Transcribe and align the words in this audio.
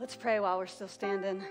Let's 0.00 0.14
pray 0.14 0.38
while 0.38 0.58
we're 0.58 0.68
still 0.68 0.86
standing. 0.86 1.42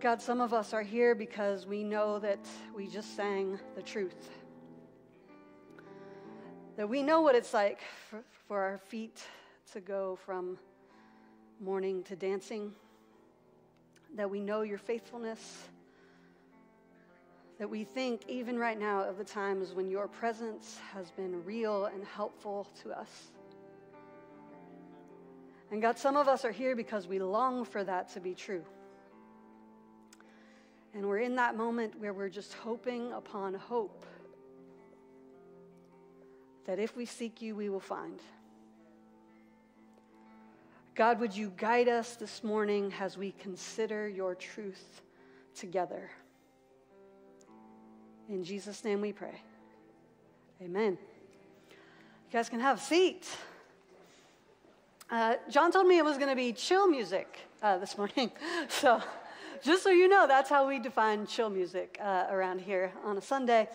God, 0.00 0.20
some 0.20 0.40
of 0.40 0.52
us 0.52 0.74
are 0.74 0.82
here 0.82 1.14
because 1.14 1.64
we 1.64 1.84
know 1.84 2.18
that 2.18 2.44
we 2.74 2.88
just 2.88 3.14
sang 3.14 3.56
the 3.76 3.82
truth. 3.82 4.30
That 6.76 6.88
we 6.88 7.04
know 7.04 7.20
what 7.20 7.36
it's 7.36 7.54
like 7.54 7.78
for, 8.10 8.24
for 8.48 8.60
our 8.62 8.78
feet 8.78 9.22
to 9.72 9.80
go 9.80 10.18
from 10.26 10.58
mourning 11.60 12.02
to 12.04 12.16
dancing. 12.16 12.72
That 14.16 14.28
we 14.28 14.40
know 14.40 14.62
your 14.62 14.78
faithfulness. 14.78 15.68
That 17.60 17.70
we 17.70 17.84
think, 17.84 18.22
even 18.26 18.58
right 18.58 18.78
now, 18.78 19.04
of 19.04 19.18
the 19.18 19.24
times 19.24 19.72
when 19.72 19.88
your 19.88 20.08
presence 20.08 20.80
has 20.92 21.12
been 21.12 21.44
real 21.44 21.84
and 21.84 22.04
helpful 22.04 22.66
to 22.82 22.90
us. 22.90 23.28
And 25.70 25.82
God, 25.82 25.98
some 25.98 26.16
of 26.16 26.28
us 26.28 26.44
are 26.44 26.50
here 26.50 26.74
because 26.74 27.06
we 27.06 27.18
long 27.18 27.64
for 27.64 27.84
that 27.84 28.08
to 28.10 28.20
be 28.20 28.34
true. 28.34 28.64
And 30.94 31.06
we're 31.06 31.18
in 31.18 31.36
that 31.36 31.56
moment 31.56 31.98
where 32.00 32.12
we're 32.12 32.30
just 32.30 32.54
hoping 32.54 33.12
upon 33.12 33.54
hope 33.54 34.06
that 36.64 36.78
if 36.78 36.96
we 36.96 37.04
seek 37.04 37.40
you, 37.40 37.54
we 37.54 37.68
will 37.68 37.80
find. 37.80 38.20
God, 40.94 41.20
would 41.20 41.36
you 41.36 41.52
guide 41.56 41.88
us 41.88 42.16
this 42.16 42.42
morning 42.42 42.92
as 42.98 43.16
we 43.16 43.32
consider 43.32 44.08
your 44.08 44.34
truth 44.34 45.02
together? 45.54 46.10
In 48.28 48.42
Jesus' 48.42 48.84
name 48.84 49.00
we 49.00 49.12
pray. 49.12 49.40
Amen. 50.60 50.98
You 51.70 52.32
guys 52.32 52.48
can 52.48 52.60
have 52.60 52.78
a 52.78 52.80
seat. 52.80 53.28
Uh, 55.10 55.36
John 55.48 55.72
told 55.72 55.86
me 55.86 55.96
it 55.96 56.04
was 56.04 56.18
going 56.18 56.28
to 56.28 56.36
be 56.36 56.52
chill 56.52 56.86
music 56.86 57.38
uh, 57.62 57.78
this 57.78 57.96
morning. 57.96 58.30
So 58.68 59.02
just 59.62 59.82
so 59.82 59.90
you 59.90 60.06
know, 60.06 60.26
that's 60.26 60.50
how 60.50 60.68
we 60.68 60.78
define 60.78 61.26
chill 61.26 61.48
music 61.48 61.98
uh, 62.00 62.26
around 62.30 62.60
here 62.60 62.92
on 63.04 63.16
a 63.16 63.22
Sunday. 63.22 63.68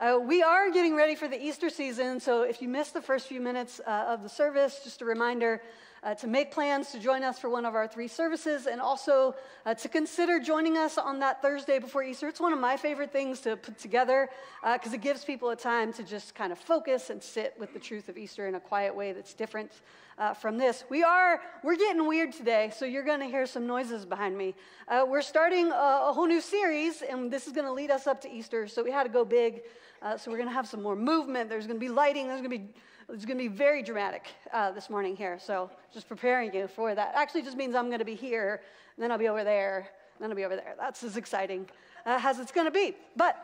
Uh, 0.00 0.18
we 0.20 0.42
are 0.42 0.68
getting 0.70 0.96
ready 0.96 1.14
for 1.14 1.28
the 1.28 1.40
Easter 1.40 1.70
season, 1.70 2.18
so 2.18 2.42
if 2.42 2.60
you 2.60 2.68
missed 2.68 2.92
the 2.92 3.00
first 3.00 3.28
few 3.28 3.40
minutes 3.40 3.80
uh, 3.86 4.06
of 4.08 4.24
the 4.24 4.28
service, 4.28 4.80
just 4.82 5.00
a 5.00 5.04
reminder 5.04 5.62
uh, 6.02 6.14
to 6.14 6.26
make 6.26 6.50
plans 6.50 6.90
to 6.92 6.98
join 6.98 7.22
us 7.22 7.38
for 7.38 7.50
one 7.50 7.64
of 7.64 7.74
our 7.74 7.86
three 7.86 8.08
services 8.08 8.66
and 8.66 8.80
also 8.80 9.34
uh, 9.66 9.74
to 9.74 9.88
consider 9.88 10.40
joining 10.40 10.76
us 10.76 10.98
on 10.98 11.18
that 11.20 11.42
Thursday 11.42 11.78
before 11.78 12.02
Easter. 12.02 12.28
It's 12.28 12.40
one 12.40 12.52
of 12.52 12.58
my 12.58 12.76
favorite 12.76 13.12
things 13.12 13.40
to 13.40 13.56
put 13.56 13.78
together 13.78 14.28
because 14.62 14.92
uh, 14.92 14.96
it 14.96 15.02
gives 15.02 15.24
people 15.24 15.50
a 15.50 15.56
time 15.56 15.92
to 15.94 16.02
just 16.02 16.34
kind 16.34 16.52
of 16.52 16.58
focus 16.58 17.10
and 17.10 17.22
sit 17.22 17.54
with 17.58 17.72
the 17.72 17.80
truth 17.80 18.08
of 18.08 18.16
Easter 18.16 18.48
in 18.48 18.54
a 18.54 18.60
quiet 18.60 18.94
way 18.94 19.12
that's 19.12 19.34
different 19.34 19.72
uh, 20.20 20.34
from 20.34 20.58
this. 20.58 20.84
We 20.90 21.02
are, 21.02 21.40
we're 21.62 21.76
getting 21.76 22.06
weird 22.06 22.32
today, 22.32 22.70
so 22.76 22.84
you're 22.84 23.04
going 23.04 23.20
to 23.20 23.26
hear 23.26 23.46
some 23.46 23.66
noises 23.66 24.04
behind 24.04 24.36
me. 24.36 24.54
Uh, 24.86 25.04
we're 25.08 25.22
starting 25.22 25.70
a, 25.70 26.04
a, 26.08 26.12
whole 26.12 26.26
new 26.26 26.42
series, 26.42 27.02
and 27.02 27.30
this 27.30 27.46
is 27.46 27.54
going 27.54 27.66
to 27.66 27.72
lead 27.72 27.90
us 27.90 28.06
up 28.06 28.20
to 28.22 28.30
Easter, 28.30 28.68
so 28.68 28.82
we 28.82 28.90
had 28.90 29.04
to 29.04 29.08
go 29.08 29.24
big. 29.24 29.62
Uh, 30.02 30.16
so 30.16 30.30
we're 30.30 30.36
going 30.36 30.48
to 30.48 30.54
have 30.54 30.68
some 30.68 30.82
more 30.82 30.96
movement. 30.96 31.48
There's 31.48 31.66
going 31.66 31.78
to 31.78 31.84
be 31.84 31.88
lighting. 31.88 32.28
There's 32.28 32.42
going 32.42 32.50
to 32.50 32.58
be 32.58 32.68
it's 33.12 33.24
going 33.24 33.38
to 33.38 33.42
be 33.42 33.48
very 33.48 33.82
dramatic 33.82 34.28
uh, 34.52 34.70
this 34.72 34.90
morning 34.90 35.16
here. 35.16 35.38
So 35.38 35.70
just 35.92 36.08
preparing 36.08 36.54
you 36.54 36.68
for 36.68 36.94
that. 36.94 37.12
Actually, 37.14 37.42
just 37.42 37.56
means 37.56 37.74
I'm 37.74 37.86
going 37.86 37.98
to 37.98 38.04
be 38.04 38.14
here, 38.14 38.60
and 38.96 39.02
then 39.02 39.10
I'll 39.10 39.18
be 39.18 39.28
over 39.28 39.44
there, 39.44 39.78
and 39.78 40.22
then 40.22 40.30
I'll 40.30 40.36
be 40.36 40.44
over 40.44 40.56
there. 40.56 40.74
That's 40.78 41.02
as 41.02 41.16
exciting 41.16 41.68
uh, 42.06 42.20
as 42.22 42.38
it's 42.38 42.52
going 42.52 42.66
to 42.66 42.70
be. 42.72 42.94
But 43.16 43.36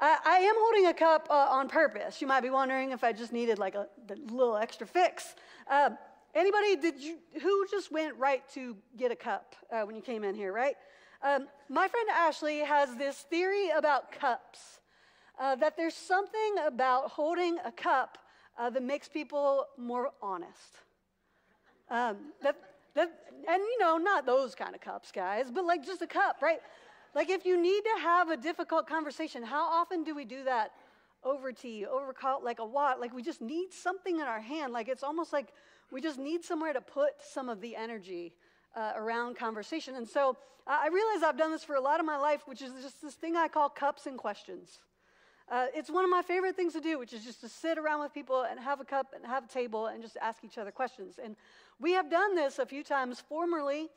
uh, 0.00 0.16
I 0.24 0.38
am 0.38 0.54
holding 0.58 0.86
a 0.86 0.94
cup 0.94 1.28
uh, 1.30 1.34
on 1.34 1.68
purpose. 1.68 2.20
You 2.20 2.26
might 2.26 2.40
be 2.40 2.50
wondering 2.50 2.92
if 2.92 3.04
I 3.04 3.12
just 3.12 3.32
needed 3.32 3.58
like 3.58 3.74
a, 3.74 3.86
a 4.10 4.32
little 4.32 4.56
extra 4.56 4.86
fix. 4.86 5.34
Uh, 5.70 5.90
Anybody, 6.34 6.76
did 6.76 6.98
you, 6.98 7.18
who 7.42 7.66
just 7.70 7.92
went 7.92 8.16
right 8.16 8.42
to 8.54 8.74
get 8.96 9.12
a 9.12 9.16
cup 9.16 9.54
uh, 9.70 9.82
when 9.82 9.94
you 9.94 10.00
came 10.00 10.24
in 10.24 10.34
here, 10.34 10.50
right? 10.50 10.76
Um, 11.22 11.46
my 11.68 11.86
friend 11.88 12.08
Ashley 12.10 12.60
has 12.60 12.96
this 12.96 13.18
theory 13.28 13.68
about 13.68 14.10
cups 14.12 14.80
uh, 15.38 15.56
that 15.56 15.76
there's 15.76 15.94
something 15.94 16.54
about 16.64 17.10
holding 17.10 17.58
a 17.66 17.70
cup 17.70 18.16
uh, 18.58 18.70
that 18.70 18.82
makes 18.82 19.08
people 19.08 19.66
more 19.76 20.10
honest. 20.20 20.78
Um, 21.90 22.16
that, 22.42 22.56
that, 22.94 23.10
and 23.48 23.62
you 23.62 23.78
know, 23.80 23.98
not 23.98 24.26
those 24.26 24.54
kind 24.54 24.74
of 24.74 24.80
cups, 24.80 25.12
guys, 25.12 25.50
but 25.50 25.64
like 25.64 25.84
just 25.84 26.02
a 26.02 26.06
cup, 26.06 26.36
right? 26.40 26.60
Like 27.14 27.28
if 27.28 27.44
you 27.44 27.60
need 27.60 27.82
to 27.82 28.02
have 28.02 28.30
a 28.30 28.36
difficult 28.36 28.86
conversation, 28.86 29.42
how 29.42 29.64
often 29.64 30.04
do 30.04 30.14
we 30.14 30.24
do 30.24 30.44
that 30.44 30.72
over 31.24 31.52
tea, 31.52 31.86
over 31.86 32.12
coffee, 32.12 32.44
like 32.44 32.58
a 32.58 32.64
what? 32.64 33.00
Like 33.00 33.14
we 33.14 33.22
just 33.22 33.40
need 33.40 33.72
something 33.72 34.16
in 34.16 34.26
our 34.26 34.40
hand. 34.40 34.72
Like 34.72 34.88
it's 34.88 35.02
almost 35.02 35.32
like 35.32 35.48
we 35.90 36.00
just 36.00 36.18
need 36.18 36.44
somewhere 36.44 36.72
to 36.72 36.80
put 36.80 37.12
some 37.20 37.48
of 37.48 37.60
the 37.60 37.76
energy 37.76 38.32
uh, 38.74 38.92
around 38.96 39.36
conversation. 39.36 39.96
And 39.96 40.08
so 40.08 40.36
uh, 40.66 40.78
I 40.80 40.88
realize 40.88 41.22
I've 41.22 41.36
done 41.36 41.50
this 41.52 41.64
for 41.64 41.76
a 41.76 41.80
lot 41.80 42.00
of 42.00 42.06
my 42.06 42.16
life, 42.16 42.42
which 42.46 42.62
is 42.62 42.72
just 42.82 43.02
this 43.02 43.14
thing 43.14 43.36
I 43.36 43.48
call 43.48 43.68
cups 43.68 44.06
and 44.06 44.16
questions. 44.16 44.80
Uh, 45.50 45.66
it's 45.74 45.90
one 45.90 46.04
of 46.04 46.10
my 46.10 46.22
favorite 46.22 46.56
things 46.56 46.72
to 46.72 46.80
do, 46.80 46.98
which 46.98 47.12
is 47.12 47.24
just 47.24 47.40
to 47.40 47.48
sit 47.48 47.78
around 47.78 48.00
with 48.00 48.12
people 48.14 48.42
and 48.42 48.58
have 48.58 48.80
a 48.80 48.84
cup 48.84 49.12
and 49.14 49.24
have 49.26 49.44
a 49.44 49.48
table 49.48 49.86
and 49.86 50.02
just 50.02 50.16
ask 50.20 50.44
each 50.44 50.58
other 50.58 50.70
questions. 50.70 51.18
And 51.22 51.36
we 51.80 51.92
have 51.92 52.10
done 52.10 52.34
this 52.34 52.58
a 52.58 52.66
few 52.66 52.82
times 52.82 53.20
formerly. 53.20 53.88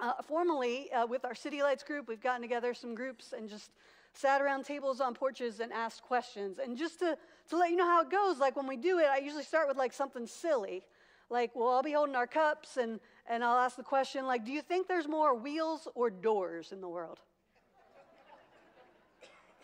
Uh, 0.00 0.12
formally, 0.22 0.92
uh, 0.92 1.04
with 1.04 1.24
our 1.24 1.34
City 1.34 1.60
Lights 1.60 1.82
group, 1.82 2.06
we've 2.06 2.20
gotten 2.20 2.40
together 2.40 2.72
some 2.72 2.94
groups 2.94 3.34
and 3.36 3.48
just 3.48 3.72
sat 4.12 4.40
around 4.40 4.64
tables 4.64 5.00
on 5.00 5.12
porches 5.12 5.58
and 5.58 5.72
asked 5.72 6.02
questions. 6.02 6.60
And 6.60 6.76
just 6.76 7.00
to, 7.00 7.18
to 7.50 7.56
let 7.56 7.70
you 7.70 7.76
know 7.76 7.86
how 7.86 8.02
it 8.02 8.10
goes, 8.10 8.38
like 8.38 8.54
when 8.54 8.68
we 8.68 8.76
do 8.76 9.00
it, 9.00 9.06
I 9.06 9.18
usually 9.18 9.42
start 9.42 9.66
with 9.66 9.76
like 9.76 9.92
something 9.92 10.26
silly 10.26 10.84
like 11.30 11.54
we'll 11.54 11.68
all 11.68 11.82
be 11.82 11.92
holding 11.92 12.14
our 12.14 12.26
cups 12.26 12.76
and, 12.76 13.00
and 13.26 13.44
I'll 13.44 13.58
ask 13.58 13.76
the 13.76 13.82
question 13.82 14.26
like, 14.26 14.44
do 14.44 14.52
you 14.52 14.62
think 14.62 14.88
there's 14.88 15.08
more 15.08 15.34
wheels 15.34 15.88
or 15.94 16.10
doors 16.10 16.72
in 16.72 16.80
the 16.80 16.88
world? 16.88 17.20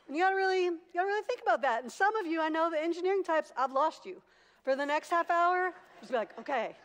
And 0.07 0.17
you 0.17 0.23
gotta 0.23 0.37
really, 0.37 0.65
you 0.65 0.79
gotta 0.95 1.07
really 1.07 1.25
think 1.27 1.41
about 1.43 1.63
that. 1.63 1.83
And 1.83 1.91
some 1.91 2.15
of 2.17 2.27
you, 2.27 2.41
I 2.41 2.49
know 2.49 2.71
the 2.71 2.81
engineering 2.81 3.25
types, 3.25 3.53
I've 3.57 3.73
lost 3.73 4.05
you. 4.05 4.21
For 4.63 4.77
the 4.77 4.87
next 4.87 5.11
half 5.11 5.31
hour, 5.31 5.73
just 6.01 6.13
be 6.13 6.19
like, 6.19 6.39
okay, 6.39 6.77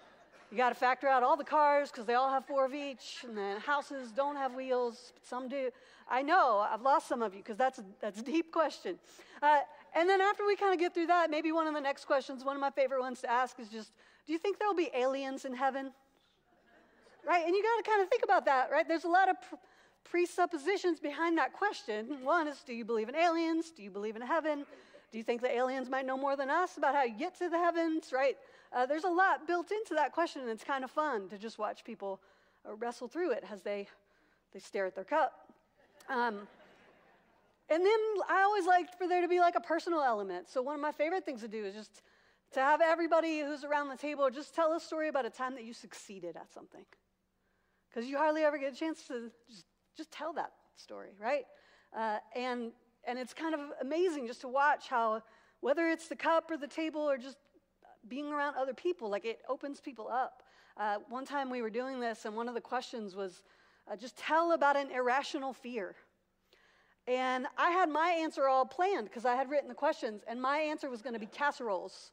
you 0.51 0.57
gotta 0.57 0.75
factor 0.75 1.07
out 1.07 1.23
all 1.23 1.37
the 1.37 1.43
cars 1.43 1.91
because 1.91 2.05
they 2.05 2.15
all 2.15 2.29
have 2.29 2.45
four 2.45 2.65
of 2.65 2.73
each, 2.73 3.23
and 3.27 3.37
then 3.37 3.59
houses 3.59 4.11
don't 4.11 4.35
have 4.35 4.55
wheels, 4.55 5.11
but 5.13 5.25
some 5.25 5.47
do. 5.47 5.69
I 6.09 6.21
know, 6.21 6.65
I've 6.69 6.81
lost 6.81 7.07
some 7.07 7.21
of 7.21 7.33
you 7.33 7.41
because 7.41 7.57
that's 7.57 7.79
a, 7.79 7.85
that's 8.01 8.19
a 8.19 8.23
deep 8.23 8.51
question. 8.51 8.97
Uh, 9.41 9.59
and 9.95 10.09
then 10.09 10.21
after 10.21 10.45
we 10.45 10.55
kind 10.55 10.73
of 10.73 10.79
get 10.79 10.93
through 10.93 11.07
that, 11.07 11.29
maybe 11.29 11.51
one 11.51 11.67
of 11.67 11.73
the 11.73 11.81
next 11.81 12.05
questions, 12.05 12.43
one 12.43 12.55
of 12.55 12.61
my 12.61 12.71
favorite 12.71 13.01
ones 13.01 13.21
to 13.21 13.31
ask 13.31 13.59
is 13.59 13.69
just, 13.69 13.91
do 14.25 14.33
you 14.33 14.39
think 14.39 14.59
there'll 14.59 14.73
be 14.73 14.89
aliens 14.93 15.45
in 15.45 15.53
heaven? 15.53 15.91
Right? 17.27 17.45
And 17.45 17.55
you 17.55 17.61
got 17.61 17.83
to 17.83 17.89
kind 17.89 18.01
of 18.01 18.09
think 18.09 18.23
about 18.23 18.45
that, 18.45 18.71
right? 18.71 18.87
There's 18.87 19.03
a 19.03 19.09
lot 19.09 19.29
of 19.29 19.35
presuppositions 20.09 20.99
behind 20.99 21.37
that 21.37 21.53
question. 21.53 22.23
One 22.23 22.47
is 22.47 22.61
do 22.65 22.73
you 22.73 22.85
believe 22.85 23.09
in 23.09 23.15
aliens? 23.15 23.71
Do 23.71 23.83
you 23.83 23.91
believe 23.91 24.15
in 24.15 24.21
heaven? 24.21 24.65
Do 25.11 25.17
you 25.17 25.23
think 25.23 25.41
the 25.41 25.51
aliens 25.51 25.89
might 25.89 26.05
know 26.05 26.17
more 26.17 26.35
than 26.35 26.49
us 26.49 26.77
about 26.77 26.95
how 26.95 27.03
you 27.03 27.17
get 27.17 27.37
to 27.39 27.49
the 27.49 27.57
heavens, 27.57 28.11
right? 28.13 28.37
Uh, 28.71 28.85
there's 28.85 29.03
a 29.03 29.09
lot 29.09 29.47
built 29.47 29.71
into 29.71 29.95
that 29.95 30.11
question, 30.11 30.41
and 30.41 30.51
it's 30.51 30.63
kind 30.63 30.83
of 30.83 30.91
fun 30.91 31.27
to 31.29 31.37
just 31.37 31.57
watch 31.57 31.83
people 31.83 32.21
uh, 32.67 32.75
wrestle 32.75 33.07
through 33.07 33.31
it 33.31 33.43
as 33.51 33.61
they, 33.63 33.87
they 34.53 34.59
stare 34.59 34.85
at 34.85 34.93
their 34.93 35.03
cup. 35.03 35.33
Um, 36.09 36.47
and 37.69 37.85
then 37.85 37.99
I 38.27 38.41
always 38.41 38.65
like 38.65 38.97
for 38.97 39.07
there 39.07 39.21
to 39.21 39.27
be 39.27 39.39
like 39.39 39.55
a 39.55 39.61
personal 39.61 40.01
element. 40.01 40.49
So 40.49 40.61
one 40.61 40.75
of 40.75 40.81
my 40.81 40.91
favorite 40.91 41.25
things 41.25 41.41
to 41.41 41.47
do 41.47 41.65
is 41.65 41.73
just 41.75 42.01
to 42.53 42.59
have 42.59 42.81
everybody 42.81 43.41
who's 43.41 43.63
around 43.63 43.89
the 43.89 43.97
table 43.97 44.27
just 44.29 44.55
tell 44.55 44.73
a 44.73 44.79
story 44.79 45.07
about 45.07 45.25
a 45.25 45.29
time 45.29 45.53
that 45.55 45.63
you 45.63 45.73
succeeded 45.73 46.35
at 46.35 46.51
something. 46.51 46.83
Because 47.89 48.09
you 48.09 48.17
hardly 48.17 48.43
ever 48.43 48.57
get 48.57 48.73
a 48.73 48.75
chance 48.75 49.03
to 49.07 49.31
just, 49.47 49.65
just 49.95 50.11
tell 50.11 50.33
that 50.33 50.51
story, 50.75 51.09
right? 51.19 51.45
Uh, 51.95 52.17
and, 52.35 52.71
and 53.05 53.17
it's 53.19 53.33
kind 53.33 53.53
of 53.53 53.61
amazing 53.81 54.27
just 54.27 54.41
to 54.41 54.47
watch 54.47 54.87
how, 54.87 55.21
whether 55.61 55.87
it's 55.87 56.07
the 56.07 56.15
cup 56.15 56.49
or 56.51 56.57
the 56.57 56.67
table 56.67 57.01
or 57.01 57.17
just 57.17 57.37
being 58.07 58.31
around 58.31 58.55
other 58.55 58.73
people, 58.73 59.09
like 59.09 59.25
it 59.25 59.39
opens 59.49 59.79
people 59.79 60.07
up. 60.07 60.43
Uh, 60.77 60.97
one 61.09 61.25
time 61.25 61.49
we 61.49 61.61
were 61.61 61.69
doing 61.69 61.99
this, 61.99 62.25
and 62.25 62.35
one 62.35 62.47
of 62.47 62.53
the 62.53 62.61
questions 62.61 63.15
was 63.15 63.43
uh, 63.91 63.95
just 63.95 64.15
tell 64.17 64.53
about 64.53 64.77
an 64.77 64.89
irrational 64.91 65.53
fear. 65.53 65.95
And 67.07 67.47
I 67.57 67.71
had 67.71 67.89
my 67.89 68.09
answer 68.11 68.47
all 68.47 68.65
planned 68.65 69.05
because 69.05 69.25
I 69.25 69.35
had 69.35 69.49
written 69.49 69.67
the 69.67 69.75
questions, 69.75 70.21
and 70.27 70.41
my 70.41 70.59
answer 70.59 70.89
was 70.89 71.01
going 71.01 71.13
to 71.13 71.19
be 71.19 71.25
casseroles 71.25 72.11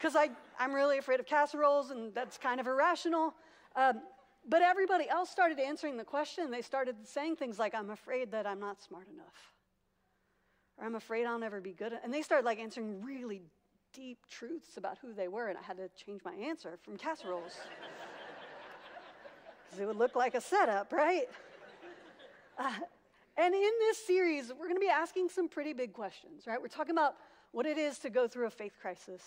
because 0.00 0.16
I'm 0.58 0.72
really 0.72 0.96
afraid 0.96 1.20
of 1.20 1.26
casseroles, 1.26 1.90
and 1.90 2.14
that's 2.14 2.38
kind 2.38 2.58
of 2.58 2.66
irrational. 2.66 3.34
Um, 3.76 4.00
but 4.48 4.62
everybody 4.62 5.08
else 5.08 5.30
started 5.30 5.58
answering 5.58 5.96
the 5.96 6.04
question. 6.04 6.50
They 6.50 6.62
started 6.62 6.96
saying 7.04 7.36
things 7.36 7.58
like, 7.58 7.74
I'm 7.74 7.90
afraid 7.90 8.32
that 8.32 8.46
I'm 8.46 8.60
not 8.60 8.80
smart 8.80 9.06
enough. 9.12 9.54
Or 10.78 10.86
I'm 10.86 10.94
afraid 10.94 11.26
I'll 11.26 11.38
never 11.38 11.60
be 11.60 11.72
good. 11.72 11.92
And 12.02 12.12
they 12.12 12.22
started 12.22 12.44
like 12.44 12.58
answering 12.58 13.02
really 13.02 13.42
deep 13.92 14.18
truths 14.30 14.76
about 14.76 14.98
who 15.02 15.12
they 15.12 15.28
were. 15.28 15.48
And 15.48 15.58
I 15.58 15.62
had 15.62 15.76
to 15.76 15.88
change 16.04 16.22
my 16.24 16.34
answer 16.34 16.78
from 16.82 16.96
casseroles. 16.96 17.52
Because 19.66 19.82
it 19.82 19.86
would 19.86 19.98
look 19.98 20.16
like 20.16 20.34
a 20.34 20.40
setup, 20.40 20.90
right? 20.90 21.28
Uh, 22.58 22.72
and 23.36 23.54
in 23.54 23.70
this 23.78 24.04
series, 24.04 24.48
we're 24.48 24.66
going 24.66 24.74
to 24.74 24.80
be 24.80 24.88
asking 24.88 25.28
some 25.28 25.48
pretty 25.48 25.72
big 25.72 25.92
questions, 25.92 26.42
right? 26.44 26.60
We're 26.60 26.66
talking 26.66 26.90
about 26.90 27.14
what 27.52 27.66
it 27.66 27.78
is 27.78 27.98
to 28.00 28.10
go 28.10 28.26
through 28.26 28.46
a 28.46 28.50
faith 28.50 28.72
crisis. 28.82 29.22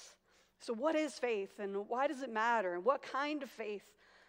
So, 0.59 0.74
what 0.74 0.95
is 0.95 1.13
faith 1.13 1.59
and 1.59 1.88
why 1.88 2.07
does 2.07 2.21
it 2.21 2.30
matter? 2.30 2.74
And 2.74 2.83
what 2.83 3.01
kind 3.01 3.42
of 3.42 3.50
faith 3.50 3.83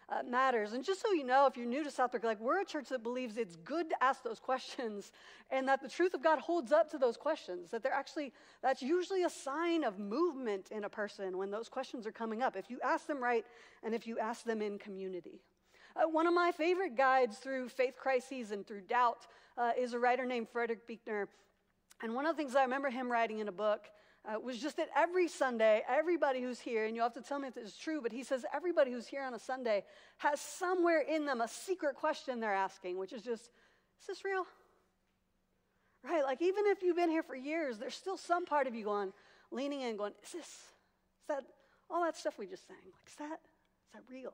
uh, 0.09 0.23
matters? 0.29 0.73
And 0.73 0.83
just 0.83 1.01
so 1.01 1.11
you 1.11 1.23
know, 1.23 1.45
if 1.45 1.57
you're 1.57 1.65
new 1.65 1.83
to 1.83 1.89
Southbrook, 1.89 2.23
like 2.23 2.39
we're 2.39 2.61
a 2.61 2.65
church 2.65 2.89
that 2.89 3.03
believes 3.03 3.37
it's 3.37 3.55
good 3.57 3.89
to 3.89 4.03
ask 4.03 4.23
those 4.23 4.39
questions 4.51 5.11
and 5.51 5.67
that 5.67 5.81
the 5.81 5.89
truth 5.89 6.13
of 6.13 6.23
God 6.23 6.39
holds 6.39 6.71
up 6.71 6.89
to 6.91 6.97
those 6.97 7.17
questions, 7.17 7.71
that 7.71 7.83
they're 7.83 7.93
actually, 7.93 8.33
that's 8.61 8.81
usually 8.81 9.23
a 9.23 9.29
sign 9.29 9.83
of 9.83 9.99
movement 9.99 10.69
in 10.71 10.83
a 10.83 10.89
person 10.89 11.37
when 11.37 11.51
those 11.51 11.69
questions 11.69 12.05
are 12.07 12.11
coming 12.11 12.41
up. 12.41 12.55
If 12.55 12.69
you 12.69 12.79
ask 12.83 13.07
them 13.07 13.21
right 13.21 13.45
and 13.83 13.93
if 13.93 14.07
you 14.07 14.19
ask 14.19 14.43
them 14.43 14.61
in 14.61 14.77
community. 14.77 15.41
Uh, 15.95 16.09
one 16.09 16.27
of 16.27 16.33
my 16.33 16.51
favorite 16.51 16.97
guides 16.97 17.37
through 17.37 17.69
faith 17.69 17.95
crises 17.97 18.51
and 18.51 18.67
through 18.67 18.81
doubt 18.81 19.27
uh, 19.57 19.71
is 19.77 19.93
a 19.93 19.99
writer 19.99 20.25
named 20.25 20.49
Frederick 20.49 20.85
Buechner. 20.87 21.29
And 22.03 22.13
one 22.13 22.25
of 22.25 22.35
the 22.35 22.41
things 22.41 22.55
I 22.55 22.63
remember 22.63 22.89
him 22.89 23.09
writing 23.09 23.39
in 23.39 23.47
a 23.47 23.53
book 23.53 23.85
uh, 24.27 24.39
was 24.39 24.59
just 24.59 24.77
that 24.77 24.89
every 24.95 25.27
Sunday, 25.27 25.83
everybody 25.87 26.41
who's 26.41 26.59
here, 26.59 26.85
and 26.85 26.95
you'll 26.95 27.05
have 27.05 27.13
to 27.13 27.21
tell 27.21 27.39
me 27.39 27.47
if 27.47 27.55
this 27.55 27.69
is 27.69 27.77
true, 27.77 28.01
but 28.01 28.11
he 28.11 28.23
says 28.23 28.45
everybody 28.53 28.91
who's 28.91 29.07
here 29.07 29.23
on 29.23 29.33
a 29.33 29.39
Sunday 29.39 29.83
has 30.17 30.39
somewhere 30.39 31.01
in 31.01 31.25
them 31.25 31.41
a 31.41 31.47
secret 31.47 31.95
question 31.95 32.39
they're 32.39 32.53
asking, 32.53 32.97
which 32.97 33.13
is 33.13 33.21
just, 33.21 33.43
is 33.43 34.07
this 34.07 34.25
real? 34.25 34.45
Right? 36.03 36.23
Like, 36.23 36.41
even 36.41 36.65
if 36.67 36.81
you've 36.81 36.95
been 36.95 37.09
here 37.09 37.23
for 37.23 37.35
years, 37.35 37.77
there's 37.77 37.95
still 37.95 38.17
some 38.17 38.45
part 38.45 38.67
of 38.67 38.75
you 38.75 38.83
going, 38.83 39.13
leaning 39.51 39.81
in, 39.81 39.97
going, 39.97 40.13
is 40.23 40.31
this, 40.31 40.45
is 40.45 41.27
that, 41.29 41.43
all 41.89 42.03
that 42.03 42.17
stuff 42.17 42.37
we 42.37 42.47
just 42.47 42.67
sang, 42.67 42.77
like, 42.85 43.07
is 43.07 43.15
that, 43.15 43.39
is 43.41 43.93
that 43.93 44.03
real? 44.09 44.33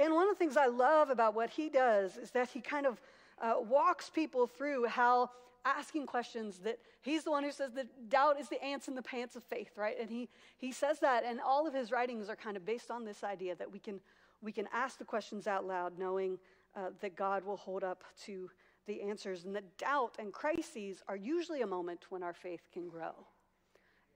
And 0.00 0.14
one 0.14 0.28
of 0.28 0.30
the 0.30 0.38
things 0.38 0.56
I 0.56 0.66
love 0.66 1.10
about 1.10 1.34
what 1.34 1.50
he 1.50 1.68
does 1.68 2.16
is 2.16 2.30
that 2.32 2.48
he 2.50 2.60
kind 2.60 2.86
of 2.86 3.00
uh, 3.40 3.54
walks 3.60 4.10
people 4.10 4.46
through 4.46 4.86
how 4.86 5.30
asking 5.64 6.06
questions 6.06 6.58
that 6.58 6.78
he's 7.02 7.24
the 7.24 7.30
one 7.30 7.44
who 7.44 7.52
says 7.52 7.72
that 7.72 8.08
doubt 8.08 8.40
is 8.40 8.48
the 8.48 8.62
ants 8.62 8.88
in 8.88 8.94
the 8.94 9.02
pants 9.02 9.36
of 9.36 9.44
faith, 9.44 9.72
right? 9.76 9.96
And 10.00 10.10
he, 10.10 10.28
he 10.56 10.72
says 10.72 10.98
that, 11.00 11.24
and 11.24 11.40
all 11.40 11.66
of 11.66 11.74
his 11.74 11.90
writings 11.90 12.28
are 12.28 12.36
kind 12.36 12.56
of 12.56 12.64
based 12.64 12.90
on 12.90 13.04
this 13.04 13.24
idea 13.24 13.54
that 13.56 13.70
we 13.70 13.78
can, 13.78 14.00
we 14.40 14.52
can 14.52 14.68
ask 14.72 14.98
the 14.98 15.04
questions 15.04 15.46
out 15.46 15.66
loud, 15.66 15.98
knowing 15.98 16.38
uh, 16.76 16.90
that 17.00 17.16
God 17.16 17.44
will 17.44 17.56
hold 17.56 17.84
up 17.84 18.04
to 18.24 18.50
the 18.86 19.02
answers, 19.02 19.44
and 19.44 19.54
that 19.54 19.76
doubt 19.78 20.16
and 20.18 20.32
crises 20.32 21.02
are 21.08 21.16
usually 21.16 21.62
a 21.62 21.66
moment 21.66 22.06
when 22.10 22.22
our 22.22 22.32
faith 22.32 22.62
can 22.72 22.88
grow. 22.88 23.12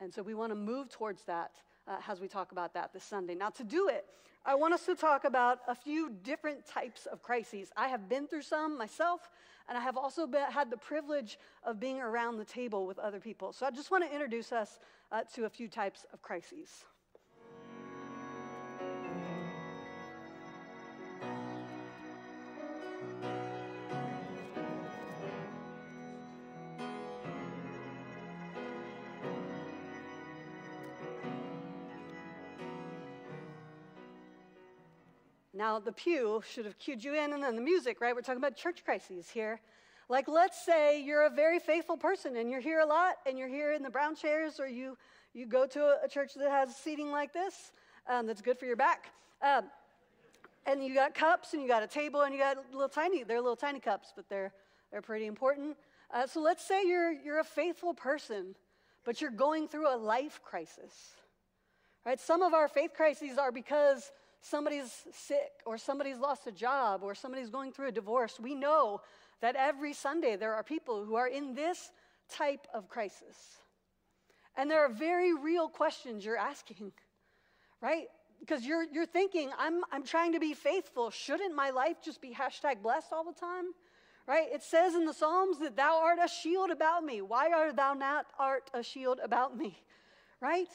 And 0.00 0.12
so 0.12 0.22
we 0.22 0.34
want 0.34 0.50
to 0.50 0.56
move 0.56 0.88
towards 0.88 1.22
that 1.24 1.52
uh, 1.88 1.96
as 2.08 2.20
we 2.20 2.28
talk 2.28 2.52
about 2.52 2.74
that 2.74 2.92
this 2.92 3.04
Sunday. 3.04 3.34
Now, 3.34 3.50
to 3.50 3.64
do 3.64 3.88
it, 3.88 4.06
I 4.44 4.54
want 4.54 4.74
us 4.74 4.86
to 4.86 4.94
talk 4.94 5.24
about 5.24 5.60
a 5.68 5.74
few 5.74 6.10
different 6.24 6.66
types 6.66 7.06
of 7.06 7.22
crises. 7.22 7.70
I 7.76 7.88
have 7.88 8.08
been 8.08 8.26
through 8.26 8.42
some 8.42 8.76
myself, 8.76 9.30
and 9.68 9.78
I 9.78 9.80
have 9.80 9.96
also 9.96 10.26
been, 10.26 10.50
had 10.50 10.70
the 10.70 10.76
privilege 10.76 11.38
of 11.64 11.78
being 11.78 12.00
around 12.00 12.38
the 12.38 12.44
table 12.44 12.86
with 12.86 12.98
other 12.98 13.20
people. 13.20 13.52
So 13.52 13.66
I 13.66 13.70
just 13.70 13.90
want 13.90 14.04
to 14.04 14.12
introduce 14.12 14.52
us 14.52 14.80
uh, 15.12 15.22
to 15.34 15.44
a 15.44 15.48
few 15.48 15.68
types 15.68 16.04
of 16.12 16.22
crises. 16.22 16.84
Now, 35.72 35.78
the 35.78 35.90
pew 35.90 36.42
should 36.46 36.66
have 36.66 36.78
cued 36.78 37.02
you 37.02 37.14
in, 37.14 37.32
and 37.32 37.42
then 37.42 37.56
the 37.56 37.62
music, 37.62 38.02
right? 38.02 38.14
We're 38.14 38.20
talking 38.20 38.42
about 38.42 38.56
church 38.56 38.84
crises 38.84 39.30
here. 39.30 39.58
Like, 40.10 40.28
let's 40.28 40.62
say 40.62 41.02
you're 41.02 41.24
a 41.24 41.30
very 41.30 41.58
faithful 41.58 41.96
person 41.96 42.36
and 42.36 42.50
you're 42.50 42.60
here 42.60 42.80
a 42.80 42.84
lot 42.84 43.14
and 43.24 43.38
you're 43.38 43.48
here 43.48 43.72
in 43.72 43.82
the 43.82 43.88
brown 43.88 44.14
chairs, 44.14 44.60
or 44.60 44.68
you, 44.68 44.98
you 45.32 45.46
go 45.46 45.64
to 45.64 45.96
a, 46.04 46.08
church 46.08 46.34
that 46.34 46.50
has 46.50 46.76
seating 46.76 47.10
like 47.10 47.32
this 47.32 47.72
um, 48.06 48.26
that's 48.26 48.42
good 48.42 48.58
for 48.58 48.66
your 48.66 48.76
back. 48.76 49.12
Um, 49.40 49.64
and 50.66 50.84
you 50.84 50.94
got 50.94 51.14
cups 51.14 51.54
and 51.54 51.62
you 51.62 51.68
got 51.68 51.82
a 51.82 51.86
table 51.86 52.20
and 52.20 52.34
you 52.34 52.40
got 52.40 52.58
little 52.70 52.86
tiny, 52.86 53.22
they're 53.22 53.40
little 53.40 53.56
tiny 53.56 53.80
cups, 53.80 54.12
but 54.14 54.28
they're, 54.28 54.52
they're 54.90 55.00
pretty 55.00 55.24
important. 55.24 55.78
Uh, 56.12 56.26
so 56.26 56.42
let's 56.42 56.62
say 56.62 56.86
you're, 56.86 57.12
you're 57.12 57.40
a 57.40 57.44
faithful 57.44 57.94
person, 57.94 58.54
but 59.06 59.22
you're 59.22 59.30
going 59.30 59.68
through 59.68 59.88
a 59.88 59.96
life 59.96 60.38
crisis. 60.44 61.14
Right? 62.04 62.20
Some 62.20 62.42
of 62.42 62.52
our 62.52 62.68
faith 62.68 62.90
crises 62.94 63.38
are 63.38 63.50
because 63.50 64.12
somebody's 64.42 65.04
sick 65.12 65.52
or 65.64 65.78
somebody's 65.78 66.18
lost 66.18 66.46
a 66.46 66.52
job 66.52 67.02
or 67.02 67.14
somebody's 67.14 67.48
going 67.48 67.72
through 67.72 67.88
a 67.88 67.92
divorce, 67.92 68.38
we 68.38 68.54
know 68.54 69.00
that 69.40 69.56
every 69.56 69.92
Sunday 69.92 70.36
there 70.36 70.54
are 70.54 70.62
people 70.62 71.04
who 71.04 71.14
are 71.14 71.28
in 71.28 71.54
this 71.54 71.90
type 72.28 72.66
of 72.74 72.88
crisis. 72.88 73.62
And 74.56 74.70
there 74.70 74.84
are 74.84 74.88
very 74.90 75.32
real 75.32 75.68
questions 75.68 76.24
you're 76.24 76.36
asking, 76.36 76.92
right? 77.80 78.06
Because 78.40 78.64
you're, 78.64 78.84
you're 78.92 79.06
thinking, 79.06 79.50
I'm, 79.58 79.82
I'm 79.92 80.04
trying 80.04 80.32
to 80.32 80.40
be 80.40 80.52
faithful. 80.52 81.10
Shouldn't 81.10 81.54
my 81.54 81.70
life 81.70 81.96
just 82.04 82.20
be 82.20 82.34
hashtag 82.34 82.82
blessed 82.82 83.12
all 83.12 83.24
the 83.24 83.32
time? 83.32 83.66
Right? 84.26 84.46
It 84.52 84.62
says 84.62 84.94
in 84.94 85.04
the 85.04 85.12
Psalms 85.12 85.58
that 85.58 85.76
thou 85.76 86.00
art 86.02 86.18
a 86.22 86.28
shield 86.28 86.70
about 86.70 87.04
me. 87.04 87.22
Why 87.22 87.50
art 87.52 87.76
thou 87.76 87.94
not 87.94 88.26
art 88.38 88.70
a 88.74 88.82
shield 88.82 89.20
about 89.22 89.56
me? 89.56 89.76
Right? 90.40 90.68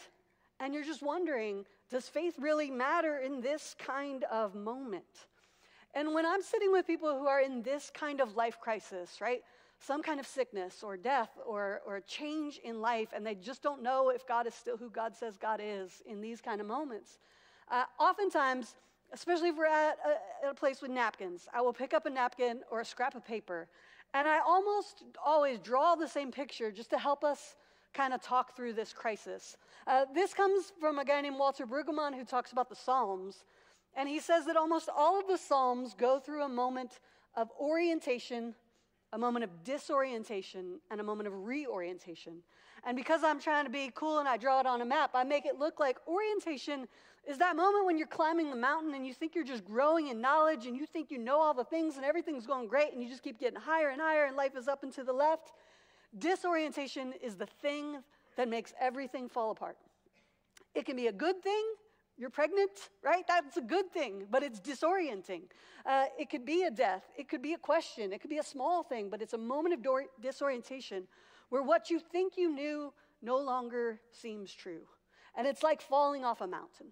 And 0.60 0.74
you're 0.74 0.84
just 0.84 1.02
wondering, 1.02 1.66
does 1.90 2.10
faith 2.10 2.36
really 2.40 2.70
matter 2.70 3.18
in 3.18 3.42
this 3.42 3.76
kind 3.80 4.24
of 4.26 4.56
moment? 4.56 5.28
And 5.94 6.14
when 6.14 6.26
I'm 6.26 6.42
sitting 6.42 6.72
with 6.72 6.86
people 6.86 7.18
who 7.18 7.28
are 7.28 7.42
in 7.42 7.62
this 7.64 7.92
kind 7.94 8.22
of 8.22 8.36
life 8.36 8.60
crisis, 8.60 9.20
right? 9.22 9.42
Some 9.80 10.04
kind 10.04 10.20
of 10.20 10.28
sickness 10.28 10.84
or 10.84 10.98
death 10.98 11.30
or, 11.46 11.82
or 11.86 12.02
change 12.02 12.60
in 12.64 12.82
life, 12.82 13.10
and 13.16 13.26
they 13.26 13.36
just 13.36 13.64
don't 13.64 13.82
know 13.82 14.10
if 14.10 14.28
God 14.28 14.48
is 14.48 14.54
still 14.54 14.78
who 14.78 14.90
God 14.90 15.16
says 15.16 15.38
God 15.38 15.62
is 15.64 16.02
in 16.06 16.20
these 16.20 16.42
kind 16.42 16.60
of 16.60 16.68
moments. 16.68 17.20
Uh, 17.70 17.84
oftentimes, 18.00 18.76
especially 19.14 19.50
if 19.50 19.58
we're 19.58 19.66
at 19.66 19.98
a, 20.06 20.46
at 20.46 20.52
a 20.52 20.54
place 20.54 20.82
with 20.82 20.92
napkins, 20.92 21.48
I 21.54 21.62
will 21.62 21.74
pick 21.74 21.94
up 21.94 22.06
a 22.06 22.10
napkin 22.10 22.62
or 22.70 22.82
a 22.82 22.86
scrap 22.86 23.16
of 23.16 23.26
paper, 23.26 23.68
and 24.14 24.28
I 24.28 24.40
almost 24.40 25.04
always 25.24 25.60
draw 25.60 25.96
the 25.96 26.08
same 26.08 26.32
picture 26.32 26.72
just 26.72 26.90
to 26.90 26.98
help 26.98 27.24
us 27.24 27.56
kind 27.98 28.14
of 28.14 28.22
talk 28.22 28.56
through 28.56 28.74
this 28.74 28.94
crisis. 28.94 29.58
Uh, 29.88 30.06
this 30.14 30.34
comes 30.34 30.72
from 30.80 31.00
a 31.00 31.06
guy 31.06 31.20
named 31.20 31.40
Walter 31.40 31.66
Brueggemann 31.66 32.16
who 32.16 32.24
talks 32.24 32.52
about 32.52 32.70
the 32.70 32.76
Psalms. 32.76 33.44
And 33.96 34.08
he 34.08 34.20
says 34.20 34.46
that 34.46 34.56
almost 34.56 34.88
all 34.96 35.20
of 35.20 35.28
the 35.28 35.38
Psalms 35.38 35.96
go 35.98 36.20
through 36.20 36.44
a 36.44 36.50
moment 36.50 37.00
of 37.36 37.50
orientation, 37.60 38.54
a 39.14 39.18
moment 39.18 39.44
of 39.46 39.64
disorientation, 39.64 40.80
and 40.92 41.02
a 41.02 41.04
moment 41.04 41.28
of 41.28 41.34
reorientation. 41.34 42.44
And 42.86 42.96
because 42.96 43.24
I'm 43.24 43.40
trying 43.40 43.66
to 43.66 43.72
be 43.72 43.92
cool 43.96 44.20
and 44.20 44.28
I 44.28 44.38
draw 44.38 44.60
it 44.60 44.68
on 44.68 44.82
a 44.82 44.86
map, 44.86 45.12
I 45.16 45.24
make 45.24 45.48
it 45.48 45.58
look 45.58 45.80
like 45.80 45.98
orientation 46.08 46.88
is 47.28 47.40
that 47.40 47.58
moment 47.58 47.86
when 47.86 47.98
you're 47.98 48.08
climbing 48.08 48.50
the 48.50 48.56
mountain 48.56 48.94
and 48.94 49.06
you 49.06 49.14
think 49.14 49.36
you're 49.36 49.44
just 49.44 49.66
growing 49.66 50.08
in 50.08 50.22
knowledge 50.22 50.66
and 50.66 50.78
you 50.78 50.86
think 50.86 51.12
you 51.12 51.18
know 51.18 51.42
all 51.42 51.54
the 51.54 51.66
things 51.66 51.98
and 51.98 52.06
everything's 52.06 52.46
going 52.46 52.70
great 52.70 52.94
and 52.94 53.04
you 53.04 53.10
just 53.10 53.22
keep 53.22 53.38
getting 53.38 53.60
higher 53.60 53.90
and 53.90 54.00
higher 54.00 54.26
and 54.26 54.38
life 54.38 54.56
is 54.56 54.70
up 54.70 54.84
and 54.84 54.94
to 54.94 55.04
the 55.04 55.12
left. 55.12 55.52
Disorientation 56.18 57.14
is 57.22 57.36
the 57.36 57.46
thing 57.46 57.98
that 58.36 58.48
makes 58.48 58.74
everything 58.80 59.28
fall 59.28 59.52
apart. 59.52 59.78
It 60.76 60.86
can 60.86 60.96
be 60.96 61.08
a 61.08 61.12
good 61.12 61.42
thing. 61.42 61.64
You're 62.18 62.30
pregnant, 62.32 62.72
right? 63.04 63.24
That's 63.28 63.58
a 63.58 63.62
good 63.62 63.92
thing, 63.92 64.26
but 64.32 64.42
it's 64.42 64.60
disorienting. 64.60 65.44
Uh, 65.86 66.06
it 66.18 66.30
could 66.30 66.46
be 66.46 66.64
a 66.64 66.72
death. 66.72 67.04
It 67.16 67.30
could 67.30 67.44
be 67.44 67.54
a 67.54 67.58
question. 67.58 68.12
It 68.12 68.22
could 68.22 68.30
be 68.30 68.40
a 68.40 68.44
small 68.44 68.82
thing, 68.82 69.10
but 69.10 69.22
it's 69.22 69.34
a 69.34 69.38
moment 69.38 69.76
of 69.76 69.86
disorientation 70.22 71.08
where 71.50 71.62
what 71.62 71.90
you 71.92 72.00
think 72.00 72.34
you 72.36 72.52
knew 72.52 72.92
no 73.22 73.38
longer 73.38 74.00
seems 74.12 74.52
true. 74.52 74.82
And 75.36 75.46
it's 75.46 75.62
like 75.62 75.82
falling 75.82 76.26
off 76.26 76.42
a 76.42 76.48
mountain 76.48 76.88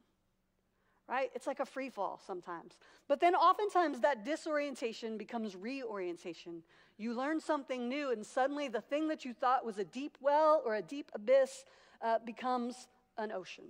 right? 1.07 1.29
It's 1.35 1.47
like 1.47 1.59
a 1.59 1.65
free 1.65 1.89
fall 1.89 2.19
sometimes. 2.25 2.77
But 3.07 3.19
then 3.19 3.35
oftentimes 3.35 3.99
that 4.01 4.25
disorientation 4.25 5.17
becomes 5.17 5.55
reorientation. 5.55 6.63
You 6.97 7.13
learn 7.13 7.39
something 7.39 7.89
new, 7.89 8.11
and 8.11 8.25
suddenly 8.25 8.67
the 8.67 8.81
thing 8.81 9.07
that 9.09 9.25
you 9.25 9.33
thought 9.33 9.65
was 9.65 9.77
a 9.77 9.83
deep 9.83 10.17
well 10.21 10.61
or 10.65 10.75
a 10.75 10.81
deep 10.81 11.11
abyss 11.13 11.65
uh, 12.01 12.19
becomes 12.25 12.87
an 13.17 13.31
ocean. 13.31 13.65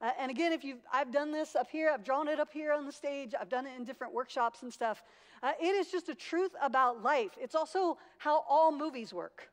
Uh, 0.00 0.10
and 0.18 0.30
again, 0.30 0.52
if 0.52 0.64
you've—I've 0.64 1.12
done 1.12 1.32
this 1.32 1.54
up 1.54 1.70
here, 1.70 1.90
I've 1.92 2.04
drawn 2.04 2.28
it 2.28 2.40
up 2.40 2.52
here 2.52 2.72
on 2.72 2.86
the 2.86 2.92
stage, 2.92 3.34
I've 3.38 3.48
done 3.48 3.66
it 3.66 3.72
in 3.76 3.84
different 3.84 4.14
workshops 4.14 4.62
and 4.62 4.72
stuff. 4.72 5.02
Uh, 5.42 5.52
it 5.60 5.74
is 5.74 5.90
just 5.90 6.08
a 6.08 6.14
truth 6.14 6.52
about 6.62 7.02
life. 7.02 7.32
It's 7.40 7.54
also 7.54 7.98
how 8.18 8.44
all 8.48 8.72
movies 8.72 9.12
work. 9.12 9.50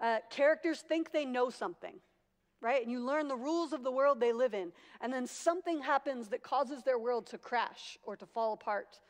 Uh, 0.00 0.18
characters 0.30 0.80
think 0.80 1.12
they 1.12 1.24
know 1.24 1.50
something 1.50 2.00
right? 2.62 2.80
And 2.80 2.90
you 2.90 3.04
learn 3.04 3.28
the 3.28 3.36
rules 3.36 3.72
of 3.72 3.82
the 3.82 3.90
world 3.90 4.20
they 4.20 4.32
live 4.32 4.54
in. 4.54 4.72
And 5.00 5.12
then 5.12 5.26
something 5.26 5.82
happens 5.82 6.28
that 6.28 6.42
causes 6.42 6.82
their 6.82 6.98
world 6.98 7.26
to 7.26 7.38
crash 7.38 7.98
or 8.04 8.16
to 8.16 8.24
fall 8.24 8.52
apart. 8.54 9.00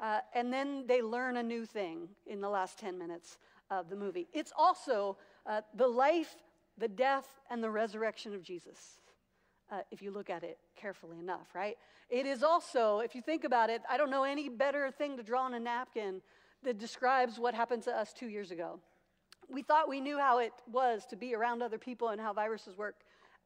Uh, 0.00 0.20
and 0.34 0.52
then 0.52 0.84
they 0.86 1.02
learn 1.02 1.36
a 1.36 1.42
new 1.42 1.66
thing 1.66 2.08
in 2.26 2.40
the 2.40 2.48
last 2.48 2.78
10 2.78 2.98
minutes 2.98 3.38
of 3.70 3.90
the 3.90 3.96
movie. 3.96 4.28
It's 4.32 4.52
also 4.56 5.18
uh, 5.46 5.60
the 5.76 5.86
life, 5.86 6.34
the 6.78 6.88
death, 6.88 7.28
and 7.50 7.62
the 7.62 7.70
resurrection 7.70 8.34
of 8.34 8.42
Jesus. 8.42 9.00
Uh, 9.70 9.80
if 9.90 10.02
you 10.02 10.10
look 10.10 10.30
at 10.30 10.42
it 10.42 10.58
carefully 10.74 11.18
enough, 11.18 11.54
right? 11.54 11.76
It 12.08 12.26
is 12.26 12.42
also, 12.42 13.00
if 13.00 13.14
you 13.14 13.22
think 13.22 13.44
about 13.44 13.70
it, 13.70 13.82
I 13.88 13.96
don't 13.96 14.10
know 14.10 14.24
any 14.24 14.48
better 14.48 14.90
thing 14.90 15.16
to 15.16 15.22
draw 15.22 15.42
on 15.42 15.54
a 15.54 15.60
napkin 15.60 16.22
that 16.64 16.78
describes 16.78 17.38
what 17.38 17.54
happened 17.54 17.84
to 17.84 17.96
us 17.96 18.12
two 18.12 18.28
years 18.28 18.50
ago 18.50 18.80
we 19.50 19.62
thought 19.62 19.88
we 19.88 20.00
knew 20.00 20.18
how 20.18 20.38
it 20.38 20.52
was 20.70 21.04
to 21.06 21.16
be 21.16 21.34
around 21.34 21.62
other 21.62 21.78
people 21.78 22.08
and 22.08 22.20
how 22.20 22.32
viruses 22.32 22.76
work. 22.76 22.96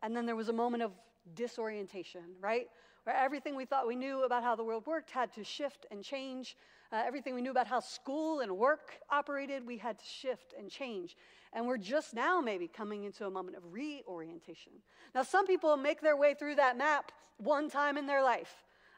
And 0.03 0.15
then 0.15 0.27
there 0.27 0.37
was 0.37 0.49
a 0.49 0.53
moment 0.53 0.83
of 0.83 0.93
disorientation, 1.35 2.23
right? 2.41 2.67
Where 3.05 3.17
everything 3.17 3.55
we 3.55 3.67
thought 3.67 3.87
we 3.87 3.97
knew 3.97 4.25
about 4.25 4.43
how 4.43 4.57
the 4.57 4.65
world 4.65 4.87
worked 4.87 5.11
had 5.11 5.33
to 5.35 5.45
shift 5.45 5.87
and 5.91 6.03
change. 6.03 6.57
Uh, 6.91 7.03
everything 7.07 7.35
we 7.35 7.43
knew 7.43 7.51
about 7.51 7.67
how 7.67 7.81
school 7.81 8.41
and 8.41 8.57
work 8.57 8.99
operated, 9.11 9.67
we 9.67 9.77
had 9.77 9.99
to 9.99 10.05
shift 10.05 10.55
and 10.59 10.71
change. 10.71 11.17
And 11.53 11.67
we're 11.67 11.79
just 11.79 12.15
now 12.15 12.41
maybe 12.41 12.67
coming 12.67 13.05
into 13.05 13.27
a 13.27 13.31
moment 13.31 13.57
of 13.57 13.63
reorientation. 13.73 14.73
Now, 15.15 15.23
some 15.23 15.47
people 15.47 15.77
make 15.77 16.01
their 16.01 16.17
way 16.17 16.35
through 16.35 16.57
that 16.57 16.79
map 16.79 17.13
one 17.37 17.69
time 17.69 17.99
in 17.99 18.07
their 18.07 18.23
life. 18.23 18.53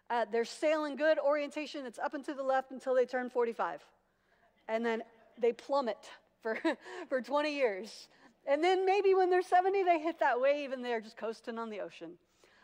Uh, 0.09 0.25
they're 0.31 0.45
sailing 0.45 0.95
good 0.95 1.19
orientation, 1.19 1.85
it's 1.85 1.99
up 1.99 2.15
and 2.15 2.25
to 2.25 2.35
the 2.35 2.43
left 2.43 2.71
until 2.71 2.95
they 2.95 3.07
turn 3.07 3.29
45. 3.29 3.85
And 4.69 4.87
then 4.87 5.03
they 5.39 5.53
plummet 5.53 5.99
for, 6.43 6.59
for 7.09 7.21
20 7.21 7.55
years. 7.55 8.09
And 8.47 8.63
then 8.63 8.87
maybe 8.87 9.15
when 9.15 9.31
they're 9.31 9.43
70, 9.43 9.83
they 9.83 9.99
hit 9.99 10.21
that 10.21 10.41
wave 10.41 10.71
and 10.71 10.85
they're 10.85 11.01
just 11.01 11.17
coasting 11.17 11.59
on 11.59 11.71
the 11.71 11.81
ocean. 11.81 12.13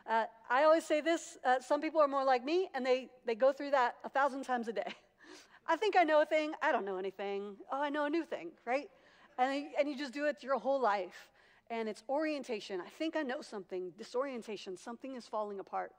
Uh, 0.08 0.24
I 0.50 0.64
always 0.64 0.84
say 0.84 1.00
this 1.00 1.38
uh, 1.44 1.60
some 1.60 1.80
people 1.80 2.00
are 2.00 2.08
more 2.08 2.24
like 2.24 2.44
me, 2.44 2.68
and 2.74 2.84
they, 2.84 3.08
they 3.26 3.34
go 3.34 3.52
through 3.52 3.70
that 3.70 3.96
a 4.04 4.08
thousand 4.08 4.44
times 4.44 4.68
a 4.68 4.72
day. 4.72 4.94
I 5.68 5.76
think 5.76 5.96
I 5.96 6.02
know 6.02 6.22
a 6.22 6.26
thing, 6.26 6.52
I 6.62 6.72
don't 6.72 6.84
know 6.84 6.96
anything. 6.96 7.56
Oh, 7.70 7.80
I 7.80 7.88
know 7.88 8.04
a 8.04 8.10
new 8.10 8.24
thing, 8.24 8.50
right? 8.66 8.88
And, 9.38 9.66
and 9.78 9.88
you 9.88 9.96
just 9.96 10.12
do 10.12 10.26
it 10.26 10.42
your 10.42 10.58
whole 10.58 10.80
life. 10.80 11.30
And 11.70 11.88
it's 11.88 12.02
orientation. 12.08 12.80
I 12.80 12.88
think 12.88 13.16
I 13.16 13.22
know 13.22 13.40
something, 13.40 13.92
disorientation, 13.96 14.76
something 14.76 15.16
is 15.16 15.26
falling 15.26 15.58
apart. 15.60 15.92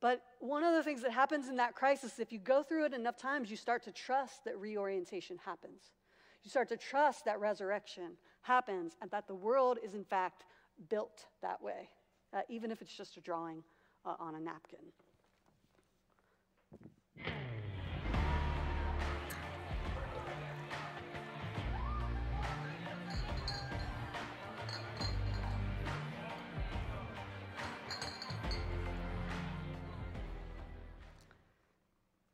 But 0.00 0.22
one 0.40 0.62
of 0.62 0.74
the 0.74 0.82
things 0.82 1.00
that 1.02 1.12
happens 1.12 1.48
in 1.48 1.56
that 1.56 1.74
crisis, 1.74 2.18
if 2.18 2.30
you 2.30 2.38
go 2.38 2.62
through 2.62 2.84
it 2.84 2.92
enough 2.92 3.16
times, 3.16 3.50
you 3.50 3.56
start 3.56 3.82
to 3.84 3.92
trust 3.92 4.44
that 4.44 4.58
reorientation 4.58 5.38
happens. 5.44 5.80
You 6.42 6.50
start 6.50 6.68
to 6.68 6.76
trust 6.76 7.24
that 7.24 7.40
resurrection 7.40 8.18
happens 8.42 8.96
and 9.00 9.10
that 9.10 9.26
the 9.26 9.34
world 9.34 9.78
is, 9.82 9.94
in 9.94 10.04
fact, 10.04 10.44
built 10.90 11.24
that 11.40 11.62
way, 11.62 11.88
uh, 12.34 12.40
even 12.48 12.70
if 12.70 12.82
it's 12.82 12.94
just 12.94 13.16
a 13.16 13.20
drawing 13.20 13.62
uh, 14.04 14.14
on 14.18 14.34
a 14.34 14.40
napkin. 14.40 14.80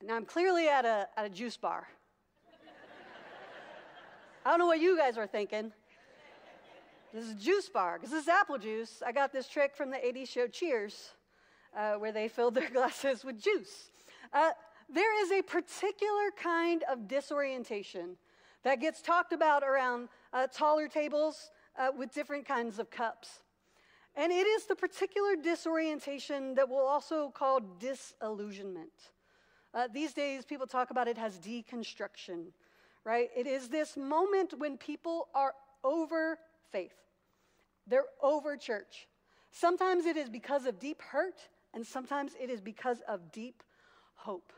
Now, 0.02 0.16
I'm 0.16 0.24
clearly 0.24 0.66
at 0.66 0.84
a, 0.84 1.06
at 1.16 1.26
a 1.26 1.28
juice 1.28 1.56
bar. 1.56 1.86
I 4.44 4.50
don't 4.50 4.58
know 4.58 4.66
what 4.66 4.80
you 4.80 4.96
guys 4.96 5.16
are 5.16 5.26
thinking. 5.26 5.72
This 7.12 7.24
is 7.24 7.30
a 7.32 7.34
juice 7.34 7.68
bar, 7.68 7.98
because 7.98 8.12
this 8.12 8.22
is 8.22 8.28
apple 8.28 8.56
juice. 8.56 9.02
I 9.04 9.10
got 9.10 9.32
this 9.32 9.48
trick 9.48 9.74
from 9.74 9.90
the 9.90 9.96
80s 9.96 10.28
show 10.28 10.46
Cheers, 10.46 11.10
uh, 11.76 11.94
where 11.94 12.12
they 12.12 12.28
filled 12.36 12.54
their 12.54 12.70
glasses 12.70 13.24
with 13.24 13.40
juice. 13.40 13.90
Uh, 14.32 14.50
there 14.88 15.20
is 15.24 15.32
a 15.32 15.42
particular 15.42 16.30
kind 16.40 16.84
of 16.88 17.08
disorientation 17.08 18.16
that 18.62 18.80
gets 18.80 19.02
talked 19.02 19.32
about 19.32 19.64
around 19.64 20.08
uh, 20.32 20.46
taller 20.46 20.86
tables 20.86 21.50
uh, 21.76 21.88
with 21.96 22.14
different 22.14 22.46
kinds 22.46 22.78
of 22.78 22.90
cups. 22.90 23.40
And 24.14 24.30
it 24.30 24.46
is 24.46 24.66
the 24.66 24.76
particular 24.76 25.34
disorientation 25.34 26.54
that 26.54 26.68
we'll 26.68 26.86
also 26.86 27.30
call 27.30 27.60
disillusionment. 27.80 28.92
Uh, 29.74 29.88
these 29.92 30.12
days, 30.12 30.44
people 30.44 30.66
talk 30.66 30.90
about 30.90 31.08
it 31.08 31.18
as 31.18 31.38
deconstruction, 31.38 32.52
right? 33.04 33.30
It 33.36 33.48
is 33.48 33.68
this 33.68 33.96
moment 33.96 34.54
when 34.58 34.76
people 34.76 35.28
are 35.34 35.54
over 35.82 36.38
faith, 36.70 36.94
they're 37.86 38.04
over 38.22 38.56
church. 38.56 39.08
Sometimes 39.50 40.06
it 40.06 40.16
is 40.16 40.28
because 40.28 40.66
of 40.66 40.78
deep 40.78 41.02
hurt, 41.02 41.48
and 41.74 41.86
sometimes 41.86 42.32
it 42.40 42.50
is 42.50 42.60
because 42.60 43.02
of 43.08 43.32
deep 43.32 43.62
hope. 44.14 44.52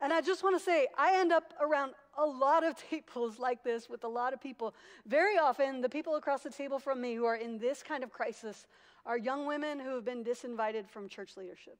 And 0.00 0.12
I 0.12 0.20
just 0.20 0.42
want 0.42 0.58
to 0.58 0.64
say, 0.64 0.86
I 0.96 1.18
end 1.20 1.32
up 1.32 1.52
around 1.60 1.92
a 2.16 2.24
lot 2.24 2.64
of 2.64 2.74
tables 2.90 3.38
like 3.38 3.62
this 3.62 3.88
with 3.88 4.04
a 4.04 4.08
lot 4.08 4.32
of 4.32 4.40
people. 4.40 4.74
Very 5.06 5.38
often, 5.38 5.80
the 5.80 5.88
people 5.88 6.16
across 6.16 6.42
the 6.42 6.50
table 6.50 6.78
from 6.78 7.00
me 7.00 7.14
who 7.14 7.24
are 7.24 7.36
in 7.36 7.58
this 7.58 7.82
kind 7.82 8.02
of 8.02 8.10
crisis 8.10 8.66
are 9.06 9.18
young 9.18 9.46
women 9.46 9.78
who 9.78 9.94
have 9.94 10.04
been 10.04 10.24
disinvited 10.24 10.88
from 10.88 11.08
church 11.08 11.36
leadership. 11.36 11.78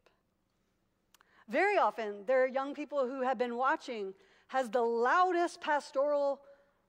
Very 1.49 1.77
often, 1.77 2.25
there 2.27 2.43
are 2.43 2.49
young 2.49 2.75
people 2.75 3.07
who 3.07 3.23
have 3.23 3.39
been 3.39 3.57
watching 3.57 4.15
as 4.53 4.71
the 4.71 4.83
loudest 4.83 5.61
pastoral 5.61 6.41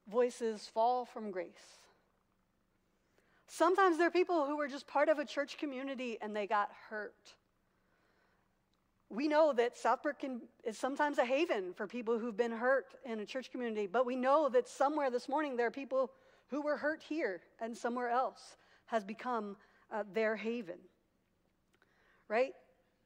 voices 0.09 0.69
fall 0.73 1.05
from 1.05 1.31
grace. 1.31 1.79
Sometimes 3.47 3.97
there 3.97 4.07
are 4.07 4.11
people 4.11 4.45
who 4.45 4.57
were 4.57 4.67
just 4.67 4.87
part 4.87 5.09
of 5.09 5.19
a 5.19 5.25
church 5.25 5.57
community 5.57 6.17
and 6.21 6.35
they 6.35 6.47
got 6.47 6.69
hurt. 6.89 7.35
We 9.09 9.27
know 9.27 9.53
that 9.53 9.75
Southbrook 9.75 10.19
can, 10.19 10.41
is 10.63 10.77
sometimes 10.77 11.19
a 11.19 11.25
haven 11.25 11.73
for 11.73 11.85
people 11.85 12.17
who've 12.17 12.35
been 12.35 12.51
hurt 12.51 12.95
in 13.05 13.19
a 13.19 13.25
church 13.25 13.51
community, 13.51 13.87
but 13.87 14.05
we 14.05 14.15
know 14.15 14.49
that 14.49 14.67
somewhere 14.67 15.11
this 15.11 15.29
morning 15.29 15.55
there 15.55 15.67
are 15.67 15.71
people 15.71 16.11
who 16.49 16.61
were 16.61 16.75
hurt 16.75 17.03
here 17.07 17.41
and 17.59 17.77
somewhere 17.77 18.09
else 18.09 18.57
has 18.87 19.03
become 19.03 19.55
uh, 19.91 20.03
their 20.13 20.35
haven. 20.35 20.79
Right? 22.27 22.53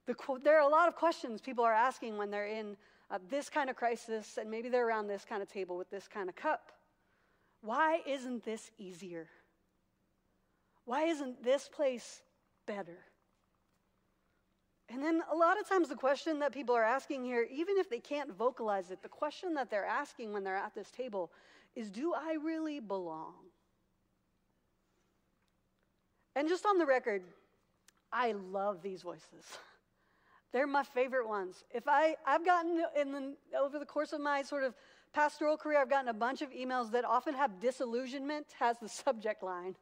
The, 0.05 0.15
there 0.43 0.57
are 0.57 0.67
a 0.67 0.71
lot 0.71 0.87
of 0.87 0.95
questions 0.95 1.41
people 1.41 1.65
are 1.65 1.73
asking 1.73 2.17
when 2.17 2.31
they're 2.31 2.47
in 2.47 2.77
uh, 3.11 3.19
this 3.29 3.49
kind 3.49 3.69
of 3.69 3.75
crisis, 3.75 4.37
and 4.39 4.49
maybe 4.49 4.69
they're 4.69 4.87
around 4.87 5.07
this 5.07 5.25
kind 5.25 5.41
of 5.41 5.51
table 5.51 5.77
with 5.77 5.89
this 5.89 6.07
kind 6.07 6.29
of 6.29 6.35
cup. 6.35 6.71
Why 7.61 8.01
isn't 8.07 8.45
this 8.45 8.71
easier? 8.77 9.27
Why 10.89 11.03
isn't 11.03 11.43
this 11.43 11.69
place 11.69 12.23
better? 12.65 12.97
And 14.91 15.03
then 15.03 15.21
a 15.31 15.35
lot 15.35 15.59
of 15.59 15.69
times, 15.69 15.87
the 15.87 15.95
question 15.95 16.39
that 16.39 16.51
people 16.51 16.75
are 16.75 16.83
asking 16.83 17.23
here, 17.25 17.45
even 17.51 17.77
if 17.77 17.91
they 17.91 17.99
can't 17.99 18.35
vocalize 18.35 18.89
it, 18.89 19.03
the 19.03 19.07
question 19.07 19.53
that 19.53 19.69
they're 19.69 19.85
asking 19.85 20.33
when 20.33 20.43
they're 20.43 20.55
at 20.55 20.73
this 20.73 20.89
table 20.89 21.31
is 21.75 21.91
Do 21.91 22.15
I 22.15 22.37
really 22.43 22.79
belong? 22.79 23.35
And 26.35 26.49
just 26.49 26.65
on 26.65 26.79
the 26.79 26.87
record, 26.87 27.21
I 28.11 28.31
love 28.31 28.81
these 28.81 29.03
voices. 29.03 29.45
They're 30.51 30.65
my 30.65 30.81
favorite 30.81 31.29
ones. 31.29 31.63
If 31.69 31.87
I, 31.87 32.15
I've 32.25 32.43
gotten 32.43 32.83
in 32.99 33.11
the, 33.11 33.35
over 33.55 33.77
the 33.77 33.85
course 33.85 34.11
of 34.11 34.21
my 34.21 34.41
sort 34.41 34.63
of 34.63 34.73
pastoral 35.13 35.55
career, 35.55 35.79
I've 35.79 35.89
gotten 35.91 36.09
a 36.09 36.13
bunch 36.15 36.41
of 36.41 36.49
emails 36.49 36.89
that 36.93 37.05
often 37.05 37.35
have 37.35 37.59
disillusionment 37.59 38.47
as 38.59 38.79
the 38.79 38.89
subject 39.05 39.43
line. 39.43 39.75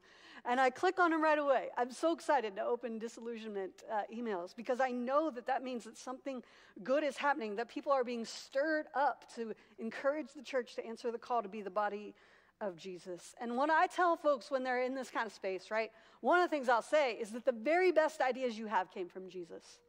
And 0.46 0.60
I 0.60 0.70
click 0.70 1.00
on 1.00 1.12
them 1.12 1.22
right 1.22 1.40
away. 1.40 1.68
I'm 1.78 1.92
so 1.92 2.14
excited 2.14 2.56
to 2.56 2.64
open 2.64 3.00
disillusionment 3.00 3.84
uh, 3.92 4.02
emails 4.14 4.56
because 4.56 4.80
I 4.80 4.92
know 4.92 5.30
that 5.32 5.48
that 5.48 5.64
means 5.64 5.84
that 5.86 5.98
something 5.98 6.44
good 6.84 7.04
is 7.04 7.18
happening, 7.18 7.56
that 7.56 7.70
people 7.70 7.92
are 7.92 8.04
being 8.04 8.26
stirred 8.26 8.86
up 8.96 9.26
to 9.36 9.54
encourage 9.80 10.34
the 10.36 10.44
church 10.44 10.76
to 10.76 10.86
answer 10.86 11.12
the 11.12 11.18
call 11.18 11.42
to 11.42 11.50
be 11.50 11.62
the 11.62 11.70
body 11.70 12.14
of 12.62 12.78
Jesus. 12.78 13.36
And 13.40 13.56
when 13.56 13.70
I 13.70 13.88
tell 13.88 14.16
folks 14.16 14.50
when 14.50 14.64
they're 14.64 14.84
in 14.84 14.96
this 14.96 15.10
kind 15.10 15.28
of 15.28 15.34
space, 15.34 15.70
right, 15.70 15.92
one 16.22 16.40
of 16.40 16.50
the 16.50 16.56
things 16.56 16.70
I'll 16.70 16.82
say 16.82 17.14
is 17.14 17.32
that 17.32 17.46
the 17.46 17.52
very 17.52 17.92
best 17.92 18.22
ideas 18.22 18.58
you 18.58 18.68
have 18.68 18.92
came 18.92 19.10
from 19.10 19.30
Jesus. 19.30 19.80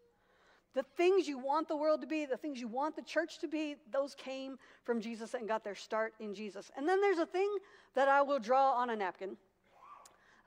The 0.75 0.83
things 0.97 1.27
you 1.27 1.39
want 1.39 1.67
the 1.67 1.77
world 1.77 2.03
to 2.03 2.07
be, 2.07 2.27
the 2.27 2.37
things 2.37 2.61
you 2.61 2.69
want 2.69 2.95
the 2.95 3.03
church 3.03 3.39
to 3.41 3.49
be, 3.49 3.77
those 3.91 4.15
came 4.15 4.59
from 4.85 5.01
Jesus 5.01 5.35
and 5.35 5.49
got 5.49 5.65
their 5.65 5.75
start 5.75 6.13
in 6.21 6.35
Jesus. 6.35 6.71
And 6.77 6.87
then 6.87 7.01
there's 7.01 7.19
a 7.19 7.27
thing 7.27 7.51
that 7.95 8.09
I 8.09 8.23
will 8.23 8.39
draw 8.39 8.73
on 8.73 8.91
a 8.91 8.97
napkin 8.97 9.37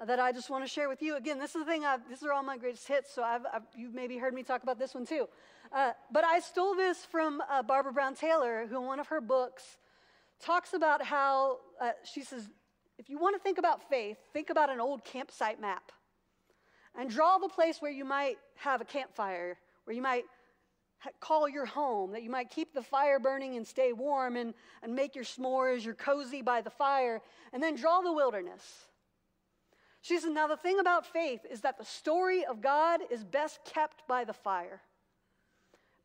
that 0.06 0.20
I 0.20 0.32
just 0.32 0.50
want 0.50 0.64
to 0.64 0.70
share 0.70 0.90
with 0.90 1.02
you. 1.02 1.16
Again, 1.16 1.38
this 1.38 1.56
is 1.56 1.64
the 1.64 1.72
thing, 1.72 1.86
I've, 1.86 2.08
these 2.10 2.24
are 2.24 2.34
all 2.34 2.44
my 2.44 2.58
greatest 2.58 2.88
hits, 2.88 3.14
so 3.14 3.24
I've, 3.24 3.46
I've, 3.54 3.64
you've 3.76 3.94
maybe 3.94 4.18
heard 4.18 4.34
me 4.34 4.44
talk 4.44 4.64
about 4.64 4.80
this 4.80 4.96
one 4.96 5.06
too. 5.06 5.28
Uh, 5.72 5.92
but 6.12 6.24
I 6.24 6.40
stole 6.40 6.76
this 6.76 7.06
from 7.06 7.42
uh, 7.50 7.62
Barbara 7.62 7.94
Brown 7.94 8.16
Taylor, 8.16 8.66
who 8.68 8.78
in 8.78 8.86
one 8.86 9.00
of 9.00 9.08
her 9.08 9.22
books 9.22 9.78
talks 10.40 10.74
about 10.74 11.04
how 11.04 11.60
uh, 11.80 11.92
she 12.04 12.24
says, 12.24 12.50
if 12.98 13.10
you 13.10 13.20
want 13.20 13.36
to 13.36 13.40
think 13.40 13.58
about 13.58 13.90
faith, 13.90 14.18
think 14.34 14.50
about 14.50 14.70
an 14.70 14.80
old 14.80 15.04
campsite 15.04 15.62
map 15.62 15.92
and 16.98 17.10
draw 17.10 17.38
the 17.38 17.50
place 17.50 17.78
where 17.80 17.92
you 17.92 18.04
might 18.06 18.38
have 18.56 18.82
a 18.82 18.86
campfire 18.86 19.58
where 19.86 19.96
you 19.96 20.02
might 20.02 20.24
call 21.20 21.50
your 21.50 21.66
home, 21.66 22.12
that 22.12 22.22
you 22.22 22.30
might 22.30 22.50
keep 22.50 22.74
the 22.74 22.82
fire 22.82 23.20
burning 23.20 23.56
and 23.56 23.66
stay 23.66 23.94
warm 23.94 24.36
and, 24.36 24.54
and 24.84 24.94
make 24.94 25.16
your 25.16 25.24
s'mores, 25.24 25.84
you're 25.84 25.96
cozy 25.96 26.42
by 26.42 26.62
the 26.62 26.70
fire, 26.70 27.22
and 27.54 27.62
then 27.62 27.76
draw 27.76 28.02
the 28.02 28.12
wilderness. 28.12 28.88
She 30.02 30.20
says, 30.20 30.32
Now 30.32 30.48
the 30.48 30.58
thing 30.58 30.80
about 30.80 31.06
faith 31.06 31.42
is 31.50 31.62
that 31.62 31.78
the 31.78 31.86
story 31.86 32.44
of 32.46 32.62
God 32.62 33.02
is 33.10 33.24
best 33.24 33.60
kept 33.66 34.08
by 34.08 34.24
the 34.24 34.34
fire, 34.34 34.82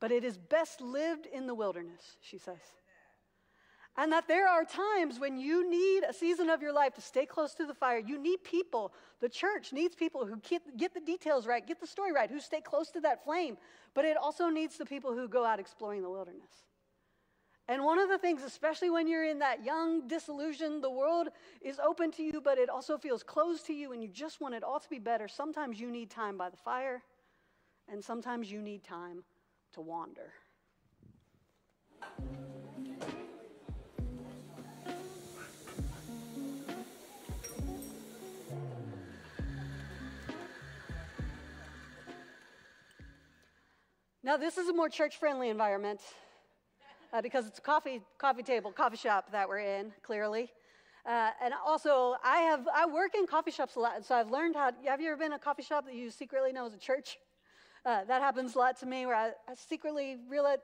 but 0.00 0.12
it 0.12 0.24
is 0.24 0.36
best 0.36 0.80
lived 0.80 1.26
in 1.26 1.46
the 1.46 1.54
wilderness, 1.54 2.16
she 2.20 2.38
says. 2.38 2.60
And 3.98 4.12
that 4.12 4.28
there 4.28 4.46
are 4.46 4.64
times 4.64 5.18
when 5.18 5.38
you 5.38 5.68
need 5.70 6.02
a 6.06 6.12
season 6.12 6.50
of 6.50 6.60
your 6.60 6.72
life 6.72 6.92
to 6.94 7.00
stay 7.00 7.24
close 7.24 7.54
to 7.54 7.64
the 7.64 7.72
fire. 7.72 7.98
You 7.98 8.18
need 8.18 8.44
people. 8.44 8.92
The 9.20 9.28
church 9.30 9.72
needs 9.72 9.94
people 9.94 10.26
who 10.26 10.36
get 10.76 10.92
the 10.92 11.00
details 11.00 11.46
right, 11.46 11.66
get 11.66 11.80
the 11.80 11.86
story 11.86 12.12
right, 12.12 12.30
who 12.30 12.38
stay 12.38 12.60
close 12.60 12.90
to 12.90 13.00
that 13.00 13.24
flame. 13.24 13.56
But 13.94 14.04
it 14.04 14.18
also 14.18 14.50
needs 14.50 14.76
the 14.76 14.84
people 14.84 15.14
who 15.14 15.28
go 15.28 15.46
out 15.46 15.58
exploring 15.58 16.02
the 16.02 16.10
wilderness. 16.10 16.50
And 17.68 17.84
one 17.84 17.98
of 17.98 18.08
the 18.08 18.18
things, 18.18 18.44
especially 18.44 18.90
when 18.90 19.08
you're 19.08 19.24
in 19.24 19.40
that 19.40 19.64
young 19.64 20.06
disillusion, 20.06 20.80
the 20.80 20.90
world 20.90 21.28
is 21.60 21.80
open 21.80 22.12
to 22.12 22.22
you, 22.22 22.40
but 22.40 22.58
it 22.58 22.68
also 22.68 22.96
feels 22.96 23.24
closed 23.24 23.66
to 23.66 23.72
you, 23.72 23.92
and 23.92 24.00
you 24.00 24.08
just 24.08 24.40
want 24.40 24.54
it 24.54 24.62
all 24.62 24.78
to 24.78 24.88
be 24.88 25.00
better. 25.00 25.26
Sometimes 25.26 25.80
you 25.80 25.90
need 25.90 26.08
time 26.08 26.38
by 26.38 26.48
the 26.48 26.56
fire, 26.56 27.02
and 27.88 28.04
sometimes 28.04 28.52
you 28.52 28.62
need 28.62 28.84
time 28.84 29.24
to 29.72 29.80
wander. 29.80 30.32
Now, 44.22 44.36
this 44.36 44.56
is 44.56 44.68
a 44.68 44.72
more 44.72 44.88
church 44.88 45.18
friendly 45.18 45.48
environment 45.48 46.00
uh, 47.12 47.22
because 47.22 47.46
it's 47.46 47.58
a 47.58 47.62
coffee, 47.62 48.00
coffee 48.18 48.42
table, 48.42 48.72
coffee 48.72 48.96
shop 48.96 49.30
that 49.32 49.48
we're 49.48 49.58
in, 49.58 49.92
clearly. 50.02 50.50
Uh, 51.06 51.30
and 51.42 51.54
also, 51.64 52.16
I 52.24 52.38
have 52.38 52.66
I 52.74 52.84
work 52.86 53.14
in 53.14 53.26
coffee 53.26 53.52
shops 53.52 53.76
a 53.76 53.80
lot, 53.80 54.04
so 54.04 54.14
I've 54.14 54.30
learned 54.30 54.56
how. 54.56 54.72
Have 54.86 55.00
you 55.00 55.08
ever 55.08 55.16
been 55.16 55.26
in 55.26 55.32
a 55.34 55.38
coffee 55.38 55.62
shop 55.62 55.86
that 55.86 55.94
you 55.94 56.10
secretly 56.10 56.52
know 56.52 56.66
is 56.66 56.74
a 56.74 56.78
church? 56.78 57.18
Uh, 57.84 58.02
that 58.04 58.20
happens 58.20 58.56
a 58.56 58.58
lot 58.58 58.76
to 58.80 58.86
me, 58.86 59.06
where 59.06 59.14
I, 59.14 59.28
I 59.48 59.54
secretly 59.54 60.16
realize 60.28 60.58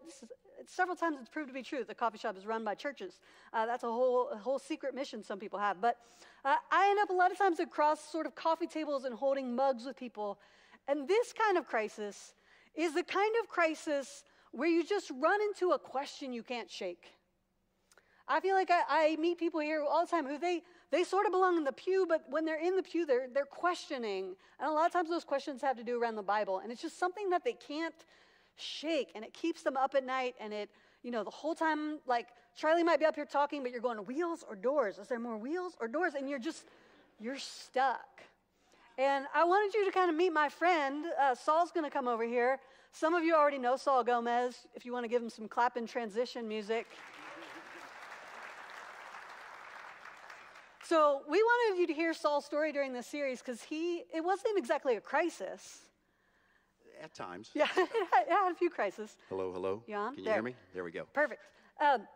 several 0.66 0.96
times 0.96 1.18
it's 1.20 1.28
proved 1.28 1.48
to 1.48 1.54
be 1.54 1.62
true. 1.62 1.84
The 1.84 1.94
coffee 1.94 2.18
shop 2.18 2.36
is 2.36 2.44
run 2.44 2.64
by 2.64 2.74
churches. 2.74 3.20
Uh, 3.52 3.66
that's 3.66 3.84
a 3.84 3.86
whole 3.86 4.30
a 4.30 4.36
whole 4.36 4.58
secret 4.58 4.96
mission 4.96 5.22
some 5.22 5.38
people 5.38 5.60
have. 5.60 5.80
But 5.80 5.98
uh, 6.44 6.56
I 6.72 6.90
end 6.90 6.98
up 7.00 7.10
a 7.10 7.12
lot 7.12 7.30
of 7.30 7.38
times 7.38 7.60
across 7.60 8.00
sort 8.00 8.26
of 8.26 8.34
coffee 8.34 8.66
tables 8.66 9.04
and 9.04 9.14
holding 9.14 9.54
mugs 9.54 9.84
with 9.84 9.96
people, 9.96 10.40
and 10.88 11.06
this 11.06 11.32
kind 11.32 11.56
of 11.56 11.68
crisis 11.68 12.34
is 12.74 12.94
the 12.94 13.04
kind 13.04 13.32
of 13.40 13.48
crisis 13.48 14.24
where 14.52 14.68
you 14.68 14.84
just 14.84 15.10
run 15.20 15.40
into 15.42 15.72
a 15.72 15.78
question 15.78 16.32
you 16.32 16.42
can't 16.42 16.70
shake. 16.70 17.12
I 18.28 18.40
feel 18.40 18.54
like 18.54 18.70
I, 18.70 18.82
I, 18.88 19.16
meet 19.16 19.38
people 19.38 19.60
here 19.60 19.82
all 19.82 20.04
the 20.04 20.10
time 20.10 20.26
who 20.26 20.38
they, 20.38 20.62
they 20.90 21.02
sort 21.04 21.26
of 21.26 21.32
belong 21.32 21.56
in 21.56 21.64
the 21.64 21.72
pew, 21.72 22.06
but 22.08 22.24
when 22.30 22.44
they're 22.44 22.60
in 22.60 22.76
the 22.76 22.82
pew, 22.82 23.04
they're, 23.04 23.26
they're 23.32 23.44
questioning. 23.44 24.36
And 24.60 24.70
a 24.70 24.72
lot 24.72 24.86
of 24.86 24.92
times 24.92 25.10
those 25.10 25.24
questions 25.24 25.60
have 25.62 25.76
to 25.76 25.84
do 25.84 26.00
around 26.00 26.14
the 26.14 26.22
Bible. 26.22 26.60
And 26.60 26.70
it's 26.70 26.80
just 26.80 26.98
something 26.98 27.30
that 27.30 27.44
they 27.44 27.54
can't 27.54 27.94
shake. 28.56 29.10
And 29.14 29.24
it 29.24 29.34
keeps 29.34 29.62
them 29.62 29.76
up 29.76 29.94
at 29.94 30.06
night. 30.06 30.34
And 30.40 30.52
it, 30.52 30.70
you 31.02 31.10
know, 31.10 31.24
the 31.24 31.30
whole 31.30 31.54
time, 31.54 31.98
like 32.06 32.28
Charlie 32.56 32.84
might 32.84 33.00
be 33.00 33.06
up 33.06 33.16
here 33.16 33.24
talking, 33.24 33.62
but 33.62 33.72
you're 33.72 33.80
going, 33.80 33.98
wheels 33.98 34.44
or 34.48 34.54
doors? 34.54 34.98
Is 34.98 35.08
there 35.08 35.18
more 35.18 35.36
wheels 35.36 35.76
or 35.80 35.88
doors? 35.88 36.14
And 36.14 36.30
you're 36.30 36.38
just, 36.38 36.66
you're 37.18 37.38
stuck. 37.38 38.22
And 38.98 39.26
I 39.34 39.44
wanted 39.44 39.74
you 39.74 39.84
to 39.86 39.90
kind 39.90 40.10
of 40.10 40.16
meet 40.16 40.32
my 40.32 40.48
friend. 40.48 41.06
Uh, 41.20 41.34
Saul's 41.34 41.72
going 41.72 41.84
to 41.84 41.90
come 41.90 42.06
over 42.06 42.24
here. 42.24 42.58
Some 42.92 43.14
of 43.14 43.24
you 43.24 43.34
already 43.34 43.58
know 43.58 43.76
Saul 43.76 44.04
Gomez. 44.04 44.66
If 44.74 44.84
you 44.84 44.92
want 44.92 45.04
to 45.04 45.08
give 45.08 45.22
him 45.22 45.30
some 45.30 45.48
clap 45.48 45.76
and 45.76 45.88
transition 45.88 46.46
music. 46.46 46.86
So 50.84 51.22
we 51.28 51.42
wanted 51.42 51.80
you 51.80 51.86
to 51.86 51.94
hear 51.94 52.12
Saul's 52.12 52.44
story 52.44 52.70
during 52.72 52.92
this 52.92 53.06
series 53.06 53.38
because 53.40 53.62
he 53.62 54.02
it 54.14 54.22
wasn't 54.22 54.58
exactly 54.58 54.96
a 54.96 55.00
crisis. 55.00 55.80
At 57.02 57.14
times. 57.14 57.50
Yeah, 57.54 57.66
it 57.76 57.88
had 58.28 58.52
a 58.52 58.54
few 58.54 58.68
crises. 58.70 59.16
Hello, 59.28 59.52
hello. 59.52 59.82
Yeah, 59.86 60.08
Can 60.10 60.18
you 60.18 60.24
there. 60.24 60.34
hear 60.34 60.42
me? 60.42 60.54
There 60.74 60.84
we 60.84 60.92
go. 60.92 61.04
Perfect. 61.14 61.40
Um, 61.80 62.06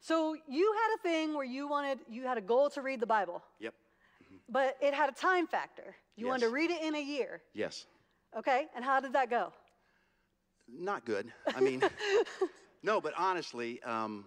so 0.00 0.34
you 0.48 0.72
had 0.74 0.94
a 0.96 1.02
thing 1.02 1.34
where 1.34 1.44
you 1.44 1.68
wanted 1.68 2.00
you 2.10 2.24
had 2.24 2.38
a 2.38 2.42
goal 2.42 2.68
to 2.70 2.82
read 2.82 2.98
the 3.00 3.06
Bible. 3.06 3.42
Yep. 3.60 3.74
But 4.48 4.76
it 4.82 4.94
had 4.94 5.08
a 5.10 5.12
time 5.12 5.46
factor. 5.46 5.94
You 6.16 6.26
Yes. 6.26 6.30
wanted 6.30 6.46
to 6.46 6.52
read 6.52 6.70
it 6.70 6.82
in 6.82 6.94
a 6.96 7.00
year. 7.02 7.40
Yes. 7.54 7.86
Okay, 8.36 8.66
and 8.74 8.84
how 8.84 9.00
did 9.00 9.12
that 9.12 9.30
go? 9.30 9.52
Not 10.72 11.04
good. 11.04 11.32
I 11.54 11.60
mean, 11.60 11.82
no, 12.82 13.00
but 13.00 13.14
honestly, 13.16 13.82
um, 13.82 14.24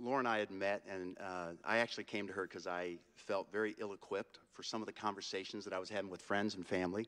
Laura 0.00 0.18
and 0.18 0.28
I 0.28 0.38
had 0.38 0.50
met, 0.50 0.82
and 0.90 1.16
uh, 1.20 1.48
I 1.64 1.78
actually 1.78 2.04
came 2.04 2.26
to 2.26 2.32
her 2.32 2.42
because 2.42 2.66
I 2.66 2.96
felt 3.14 3.50
very 3.52 3.76
ill 3.78 3.92
equipped 3.92 4.38
for 4.52 4.62
some 4.62 4.82
of 4.82 4.86
the 4.86 4.92
conversations 4.92 5.64
that 5.64 5.72
I 5.72 5.78
was 5.78 5.88
having 5.88 6.10
with 6.10 6.20
friends 6.20 6.54
and 6.56 6.66
family. 6.66 7.06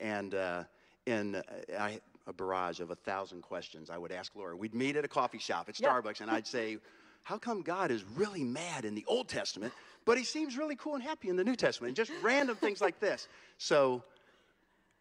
And 0.00 0.34
uh, 0.34 0.64
in 1.06 1.36
uh, 1.36 1.42
I, 1.78 2.00
a 2.26 2.32
barrage 2.32 2.80
of 2.80 2.90
a 2.90 2.96
thousand 2.96 3.42
questions, 3.42 3.88
I 3.90 3.98
would 3.98 4.12
ask 4.12 4.34
Laura. 4.34 4.56
We'd 4.56 4.74
meet 4.74 4.96
at 4.96 5.04
a 5.04 5.08
coffee 5.08 5.38
shop 5.38 5.68
at 5.68 5.78
Yeah. 5.80 5.88
Starbucks, 5.88 6.20
and 6.20 6.30
I'd 6.30 6.46
say, 6.46 6.78
How 7.22 7.38
come 7.38 7.62
God 7.62 7.90
is 7.90 8.04
really 8.16 8.42
mad 8.44 8.84
in 8.84 8.94
the 8.94 9.04
Old 9.06 9.28
Testament, 9.28 9.72
but 10.04 10.18
he 10.18 10.24
seems 10.24 10.56
really 10.56 10.76
cool 10.76 10.94
and 10.94 11.02
happy 11.02 11.28
in 11.28 11.36
the 11.36 11.44
New 11.44 11.56
Testament? 11.56 11.90
And 11.90 11.96
just 11.96 12.12
random 12.22 12.56
things 12.56 12.80
like 12.80 12.98
this. 13.00 13.28
So, 13.58 14.02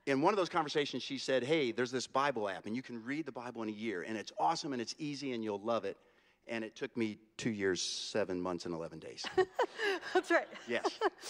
in 0.07 0.21
one 0.21 0.33
of 0.33 0.37
those 0.37 0.49
conversations, 0.49 1.03
she 1.03 1.17
said, 1.17 1.43
Hey, 1.43 1.71
there's 1.71 1.91
this 1.91 2.07
Bible 2.07 2.49
app, 2.49 2.65
and 2.65 2.75
you 2.75 2.81
can 2.81 3.03
read 3.03 3.25
the 3.25 3.31
Bible 3.31 3.61
in 3.61 3.69
a 3.69 3.73
year, 3.73 4.03
and 4.07 4.17
it's 4.17 4.31
awesome 4.39 4.73
and 4.73 4.81
it's 4.81 4.95
easy, 4.97 5.33
and 5.33 5.43
you'll 5.43 5.61
love 5.61 5.85
it. 5.85 5.97
And 6.49 6.63
it 6.63 6.77
took 6.77 6.95
me 6.95 7.17
two 7.35 7.49
years, 7.49 7.81
seven 7.81 8.39
months, 8.39 8.65
and 8.65 8.73
11 8.73 8.99
days. 8.99 9.25
That's 10.13 10.31
right. 10.31 10.47
yes, 10.65 10.85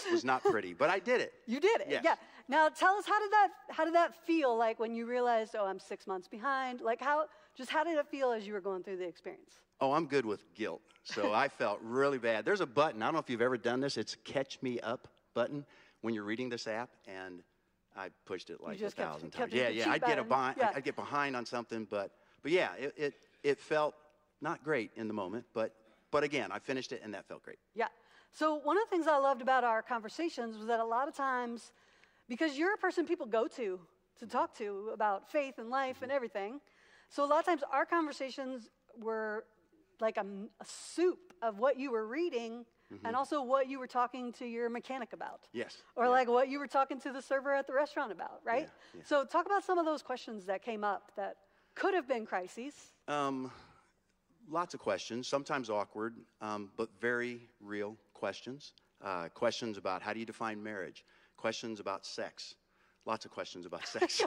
it 0.08 0.12
was 0.12 0.24
not 0.24 0.44
pretty, 0.44 0.74
but 0.76 0.92
I 0.92 1.00
did 1.00 1.22
it. 1.22 1.34
You 1.48 1.60
did 1.60 1.82
it. 1.82 1.88
Yes. 1.90 2.04
Yeah. 2.06 2.16
Now 2.48 2.70
tell 2.70 2.94
us 2.96 3.06
how 3.06 3.20
did 3.20 3.32
that 3.32 3.48
how 3.70 3.84
did 3.84 3.96
that 3.96 4.16
feel 4.26 4.56
like 4.56 4.80
when 4.80 4.96
you 4.96 5.06
realized 5.06 5.56
oh 5.60 5.66
I'm 5.66 5.80
six 5.80 6.08
months 6.08 6.28
behind? 6.30 6.80
Like 6.82 7.02
how 7.02 7.26
just 7.58 7.72
how 7.72 7.84
did 7.84 7.98
it 7.98 8.08
feel 8.08 8.32
as 8.32 8.48
you 8.48 8.54
were 8.54 8.62
going 8.62 8.84
through 8.84 8.98
the 8.98 9.08
experience? 9.08 9.60
Oh, 9.82 9.92
I'm 9.92 10.06
good 10.06 10.26
with 10.26 10.46
guilt. 10.54 10.82
So 11.04 11.34
I 11.34 11.50
felt 11.50 11.80
really 11.82 12.20
bad. 12.20 12.46
There's 12.46 12.62
a 12.62 12.66
button. 12.66 13.02
I 13.02 13.08
don't 13.08 13.14
know 13.16 13.20
if 13.20 13.30
you've 13.30 13.42
ever 13.42 13.58
done 13.58 13.82
this. 13.82 13.98
It's 13.98 14.16
catch 14.24 14.62
me 14.62 14.80
up 14.80 15.08
button 15.34 15.66
when 16.02 16.14
you're 16.14 16.24
reading 16.24 16.48
this 16.48 16.68
app, 16.68 16.90
and 17.06 17.42
I 17.98 18.10
pushed 18.26 18.50
it 18.50 18.62
like 18.62 18.78
a 18.78 18.84
kept- 18.84 18.96
thousand 18.96 19.32
kept 19.32 19.52
times. 19.52 19.54
it 19.54 19.76
Yeah, 19.76 19.86
yeah. 19.86 19.92
I'd 19.92 20.04
get 20.04 20.20
a 20.20 20.24
behind. 20.24 20.58
Yeah. 20.58 20.72
I'd 20.76 20.84
get 20.84 20.96
behind 20.96 21.36
on 21.36 21.46
something, 21.46 21.88
but 21.90 22.12
but 22.44 22.52
yeah, 22.52 22.70
it, 22.80 22.94
it 22.98 23.14
it 23.44 23.60
felt 23.60 23.96
not 24.42 24.64
great 24.64 24.92
in 24.96 25.08
the 25.08 25.14
moment, 25.14 25.46
but 25.54 25.74
but 26.12 26.24
again, 26.24 26.52
I 26.52 26.60
finished 26.60 26.92
it, 26.92 27.02
and 27.04 27.14
that 27.14 27.28
felt 27.28 27.44
great. 27.44 27.60
Yeah. 27.74 27.88
So 28.32 28.56
one 28.56 28.78
of 28.78 28.84
the 28.84 28.90
things 28.96 29.08
I 29.08 29.18
loved 29.18 29.42
about 29.42 29.64
our 29.64 29.82
conversations 29.82 30.58
was 30.58 30.68
that 30.68 30.80
a 30.80 30.86
lot 30.86 31.08
of 31.08 31.16
times, 31.16 31.72
because 32.30 32.58
you're 32.58 32.74
a 32.74 32.78
person 32.78 33.06
people 33.06 33.26
go 33.26 33.48
to 33.48 33.80
to 34.20 34.28
talk 34.28 34.56
to 34.58 34.90
about 34.94 35.32
faith 35.32 35.56
and 35.58 35.70
life 35.70 35.98
and 36.02 36.10
mm-hmm. 36.10 36.16
everything, 36.16 36.62
so 37.10 37.24
a 37.24 37.28
lot 37.28 37.40
of 37.40 37.46
times 37.46 37.62
our 37.72 37.86
conversations 37.86 38.70
were 39.00 39.46
like 40.00 40.18
a 40.18 40.26
soup 40.64 41.34
of 41.42 41.60
what 41.60 41.78
you 41.80 41.92
were 41.92 42.06
reading 42.06 42.66
and 43.04 43.16
also 43.16 43.42
what 43.42 43.68
you 43.70 43.80
were 43.80 43.88
talking 43.88 44.32
to 44.34 44.46
your 44.46 44.70
mechanic 44.70 45.14
about. 45.14 45.48
Yes. 45.54 45.78
Or 45.96 46.06
Yeah. 46.06 46.10
like 46.12 46.28
what 46.28 46.48
you 46.50 46.60
were 46.60 46.68
talking 46.68 47.00
to 47.02 47.12
the 47.12 47.22
server 47.22 47.54
at 47.54 47.68
the 47.68 47.74
restaurant 47.74 48.12
about, 48.12 48.42
right? 48.44 48.64
Yeah, 48.94 49.00
yeah. 49.00 49.04
So 49.06 49.26
talk 49.26 49.46
about 49.46 49.64
some 49.64 49.78
of 49.78 49.86
those 49.86 50.02
questions 50.02 50.46
that 50.46 50.62
came 50.62 50.84
up 50.84 51.12
that 51.16 51.38
could 51.76 51.94
have 51.94 52.08
been 52.08 52.26
crises. 52.26 52.94
Um, 53.08 53.52
lots 54.50 54.74
of 54.74 54.80
questions, 54.80 55.28
sometimes 55.28 55.70
awkward, 55.70 56.16
um, 56.42 56.72
but 56.78 56.90
very 57.00 57.42
real 57.60 57.98
questions. 58.14 58.74
Uh, 59.02 59.28
questions 59.30 59.78
about 59.78 60.02
how 60.02 60.14
do 60.14 60.20
you 60.20 60.26
define 60.26 60.62
marriage? 60.64 61.04
Questions 61.36 61.80
about 61.80 62.06
sex. 62.06 62.56
Lots 63.06 63.26
of 63.26 63.32
questions 63.32 63.66
about 63.66 63.86
sex. 63.96 64.22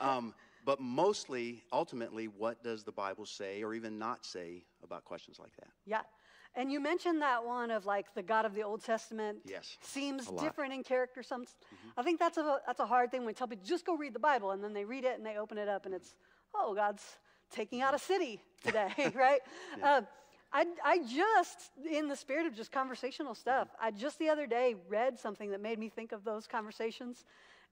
um, 0.00 0.34
but 0.64 0.80
mostly, 0.80 1.62
ultimately, 1.72 2.26
what 2.28 2.62
does 2.62 2.84
the 2.84 2.92
Bible 2.92 3.26
say 3.26 3.62
or 3.62 3.74
even 3.74 3.98
not 3.98 4.24
say 4.24 4.64
about 4.82 5.04
questions 5.04 5.38
like 5.38 5.54
that? 5.56 5.68
Yeah. 5.84 6.00
And 6.56 6.70
you 6.70 6.80
mentioned 6.80 7.20
that 7.22 7.44
one 7.44 7.70
of 7.70 7.84
like 7.84 8.14
the 8.14 8.22
God 8.22 8.44
of 8.44 8.54
the 8.54 8.62
Old 8.62 8.84
Testament 8.84 9.38
Yes, 9.44 9.76
seems. 9.80 10.26
Mm-hmm. 10.26 10.44
different 10.44 10.72
in 10.72 10.82
character. 10.82 11.22
Some, 11.22 11.44
I 11.96 12.02
think 12.02 12.20
that's 12.20 12.38
a 12.38 12.60
that's 12.66 12.80
a 12.80 12.86
hard 12.86 13.10
thing 13.10 13.20
when 13.20 13.28
we 13.28 13.32
tell 13.32 13.48
people 13.48 13.66
just 13.66 13.84
go 13.84 13.96
read 13.96 14.14
the 14.14 14.20
Bible, 14.20 14.52
and 14.52 14.62
then 14.62 14.72
they 14.72 14.84
read 14.84 15.04
it 15.04 15.16
and 15.16 15.26
they 15.26 15.36
open 15.36 15.58
it 15.58 15.68
up, 15.68 15.84
and 15.86 15.94
it's 15.94 16.14
oh 16.54 16.74
God's 16.74 17.02
taking 17.50 17.82
out 17.82 17.94
a 17.94 17.98
city 17.98 18.40
today, 18.64 18.92
right? 19.14 19.40
Um, 19.82 20.06
I 20.52 20.66
I 20.84 20.98
just 20.98 21.72
in 21.90 22.08
the 22.08 22.16
spirit 22.16 22.46
of 22.46 22.54
just 22.54 22.70
conversational 22.70 23.34
stuff. 23.34 23.68
Mm-hmm. 23.68 23.86
I 23.86 23.90
just 23.90 24.18
the 24.20 24.28
other 24.28 24.46
day 24.46 24.76
read 24.88 25.18
something 25.18 25.50
that 25.50 25.60
made 25.60 25.78
me 25.78 25.88
think 25.88 26.12
of 26.12 26.22
those 26.24 26.46
conversations, 26.46 27.24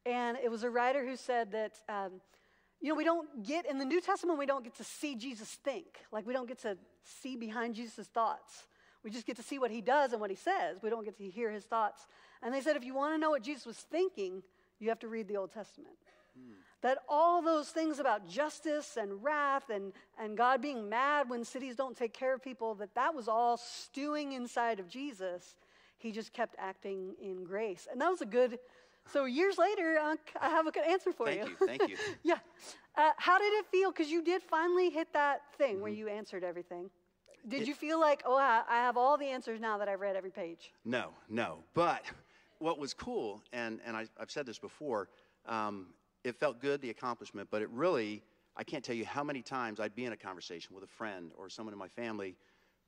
and 0.04 0.36
it 0.42 0.50
was 0.50 0.64
a 0.64 0.70
writer 0.70 1.06
who 1.06 1.16
said 1.16 1.52
that. 1.52 1.72
Um, 1.88 2.20
you 2.84 2.88
know, 2.88 2.96
we 2.96 3.04
don't 3.04 3.44
get, 3.46 3.64
in 3.70 3.78
the 3.78 3.84
New 3.84 4.00
Testament, 4.00 4.40
we 4.40 4.44
don't 4.44 4.64
get 4.64 4.74
to 4.74 4.82
see 4.82 5.14
Jesus 5.14 5.48
think. 5.62 5.86
Like, 6.10 6.26
we 6.26 6.32
don't 6.32 6.48
get 6.48 6.58
to 6.62 6.76
see 7.04 7.36
behind 7.36 7.76
Jesus' 7.76 8.08
thoughts. 8.08 8.64
We 9.04 9.10
just 9.10 9.26
get 9.26 9.36
to 9.36 9.42
see 9.42 9.58
what 9.58 9.70
he 9.70 9.80
does 9.80 10.12
and 10.12 10.20
what 10.20 10.30
he 10.30 10.36
says. 10.36 10.78
We 10.82 10.90
don't 10.90 11.04
get 11.04 11.16
to 11.18 11.28
hear 11.28 11.50
his 11.50 11.64
thoughts. 11.64 12.06
And 12.42 12.54
they 12.54 12.60
said, 12.60 12.76
if 12.76 12.84
you 12.84 12.94
want 12.94 13.14
to 13.14 13.18
know 13.18 13.30
what 13.30 13.42
Jesus 13.42 13.66
was 13.66 13.76
thinking, 13.76 14.42
you 14.78 14.88
have 14.88 15.00
to 15.00 15.08
read 15.08 15.28
the 15.28 15.36
Old 15.36 15.52
Testament. 15.52 15.96
That 16.82 16.98
all 17.08 17.42
those 17.42 17.68
things 17.68 18.00
about 18.00 18.28
justice 18.28 18.96
and 18.96 19.22
wrath 19.22 19.70
and, 19.70 19.92
and 20.18 20.36
God 20.36 20.60
being 20.60 20.88
mad 20.88 21.30
when 21.30 21.44
cities 21.44 21.76
don't 21.76 21.96
take 21.96 22.12
care 22.12 22.34
of 22.34 22.42
people, 22.42 22.74
that 22.76 22.94
that 22.94 23.14
was 23.14 23.28
all 23.28 23.56
stewing 23.56 24.32
inside 24.32 24.80
of 24.80 24.88
Jesus. 24.88 25.54
He 25.98 26.10
just 26.10 26.32
kept 26.32 26.56
acting 26.58 27.14
in 27.22 27.44
grace. 27.44 27.86
And 27.90 28.00
that 28.00 28.08
was 28.10 28.20
a 28.20 28.26
good, 28.26 28.58
so 29.12 29.26
years 29.26 29.58
later, 29.58 29.96
I 30.40 30.48
have 30.48 30.66
a 30.66 30.72
good 30.72 30.84
answer 30.84 31.12
for 31.12 31.30
you. 31.30 31.44
Thank 31.44 31.60
you, 31.60 31.66
thank 31.66 31.88
you. 31.88 31.96
yeah. 32.24 32.38
Uh, 32.96 33.10
how 33.16 33.38
did 33.38 33.52
it 33.54 33.66
feel? 33.66 33.92
Because 33.92 34.10
you 34.10 34.22
did 34.24 34.42
finally 34.42 34.90
hit 34.90 35.12
that 35.12 35.42
thing 35.56 35.80
where 35.80 35.92
you 35.92 36.08
answered 36.08 36.42
everything. 36.42 36.90
Did 37.48 37.62
It- 37.62 37.68
you 37.68 37.74
feel 37.74 38.00
like, 38.00 38.22
oh, 38.24 38.36
I, 38.36 38.62
I 38.68 38.76
have 38.76 38.96
all 38.96 39.16
the 39.16 39.26
answers 39.26 39.60
now 39.60 39.78
that 39.78 39.88
I've 39.88 40.00
read 40.00 40.16
every 40.16 40.30
page? 40.30 40.72
No, 40.84 41.12
no. 41.28 41.64
But 41.74 42.04
what 42.58 42.78
was 42.78 42.94
cool, 42.94 43.42
and, 43.52 43.80
and 43.84 43.96
I, 43.96 44.06
I've 44.18 44.30
said 44.30 44.46
this 44.46 44.58
before, 44.58 45.08
um, 45.46 45.88
it 46.22 46.36
felt 46.36 46.60
good, 46.60 46.80
the 46.80 46.90
accomplishment, 46.90 47.48
but 47.50 47.62
it 47.62 47.70
really, 47.70 48.22
I 48.56 48.62
can't 48.62 48.84
tell 48.84 48.94
you 48.94 49.04
how 49.04 49.24
many 49.24 49.42
times 49.42 49.80
I'd 49.80 49.94
be 49.94 50.04
in 50.04 50.12
a 50.12 50.16
conversation 50.16 50.74
with 50.74 50.84
a 50.84 50.88
friend 50.88 51.32
or 51.36 51.48
someone 51.48 51.72
in 51.72 51.78
my 51.78 51.88
family 51.88 52.36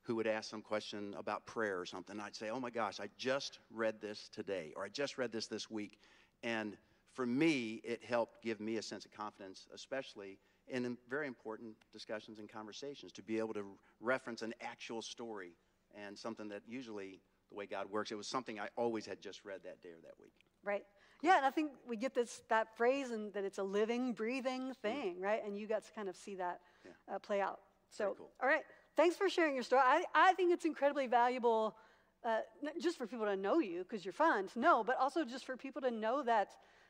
who 0.03 0.15
would 0.17 0.27
ask 0.27 0.51
some 0.51 0.63
question 0.63 1.15
about 1.19 1.47
prayer 1.47 1.81
or 1.81 1.87
something. 1.87 2.21
I'd 2.21 2.37
say, 2.37 2.51
oh 2.51 2.61
my 2.61 2.71
gosh, 2.71 3.01
I 3.01 3.09
just 3.17 3.59
read 3.73 4.01
this 4.01 4.29
today, 4.33 4.73
or 4.77 4.85
I 4.85 4.89
just 4.89 5.19
read 5.19 5.33
this 5.33 5.47
this 5.47 5.71
week. 5.71 5.99
And 6.43 6.77
for 7.15 7.27
me, 7.27 7.81
it 7.85 8.05
helped 8.05 8.43
give 8.43 8.61
me 8.61 8.77
a 8.77 8.83
sense 8.83 9.05
of 9.05 9.13
confidence, 9.13 9.67
especially 9.75 10.39
in 10.69 10.97
very 11.09 11.27
important 11.27 11.75
discussions 11.93 12.39
and 12.39 12.49
conversations, 12.49 13.13
to 13.13 13.23
be 13.23 13.39
able 13.39 13.55
to 13.55 13.65
reference 14.01 14.43
an 14.43 14.55
actual 14.61 15.03
story 15.03 15.53
and 15.95 16.19
something 16.19 16.49
that 16.49 16.63
usually 16.67 17.21
the 17.51 17.57
way 17.57 17.67
God 17.67 17.91
works, 17.91 18.11
it 18.11 18.17
was 18.17 18.27
something 18.27 18.59
I 18.59 18.69
always 18.77 19.07
had 19.07 19.21
just 19.21 19.45
read 19.45 19.61
that 19.65 19.81
day 19.83 19.91
or 19.91 20.01
that 20.03 20.15
week. 20.19 20.33
Right. 20.63 20.85
Yeah, 21.23 21.37
and 21.37 21.47
I 21.47 21.51
think 21.51 21.73
we 21.87 21.97
get 21.97 22.15
this 22.15 22.43
that 22.49 22.77
phrase 22.77 23.11
and 23.11 23.33
that 23.33 23.45
it's 23.45 23.59
a 23.59 23.63
living, 23.63 24.13
breathing 24.13 24.71
mm. 24.71 24.77
thing, 24.77 25.21
right? 25.21 25.45
And 25.45 25.57
you 25.57 25.67
got 25.67 25.85
to 25.85 25.93
kind 25.93 26.09
of 26.09 26.17
see 26.17 26.35
that 26.37 26.61
yeah. 26.85 27.15
uh, 27.15 27.19
play 27.19 27.41
out. 27.41 27.61
So, 27.91 28.15
cool. 28.19 28.31
all 28.43 28.49
right, 28.49 28.63
thanks 28.97 29.17
for 29.17 29.29
sharing 29.29 29.55
your 29.55 29.63
story. 29.63 29.83
I, 29.85 30.05
I 30.15 30.33
think 30.35 30.53
it's 30.53 30.65
incredibly 30.65 31.07
valuable, 31.07 31.77
uh, 32.25 32.39
just 32.81 32.99
for 32.99 33.07
people 33.07 33.27
to 33.27 33.37
know 33.37 33.61
you 33.61 33.85
because 33.85 34.05
you're 34.05 34.13
fun 34.13 34.49
to 34.49 34.59
know, 34.59 34.83
but 34.85 34.99
also 34.99 35.25
just 35.25 35.47
for 35.47 35.57
people 35.57 35.81
to 35.83 35.91
know 35.91 36.23
that 36.25 36.49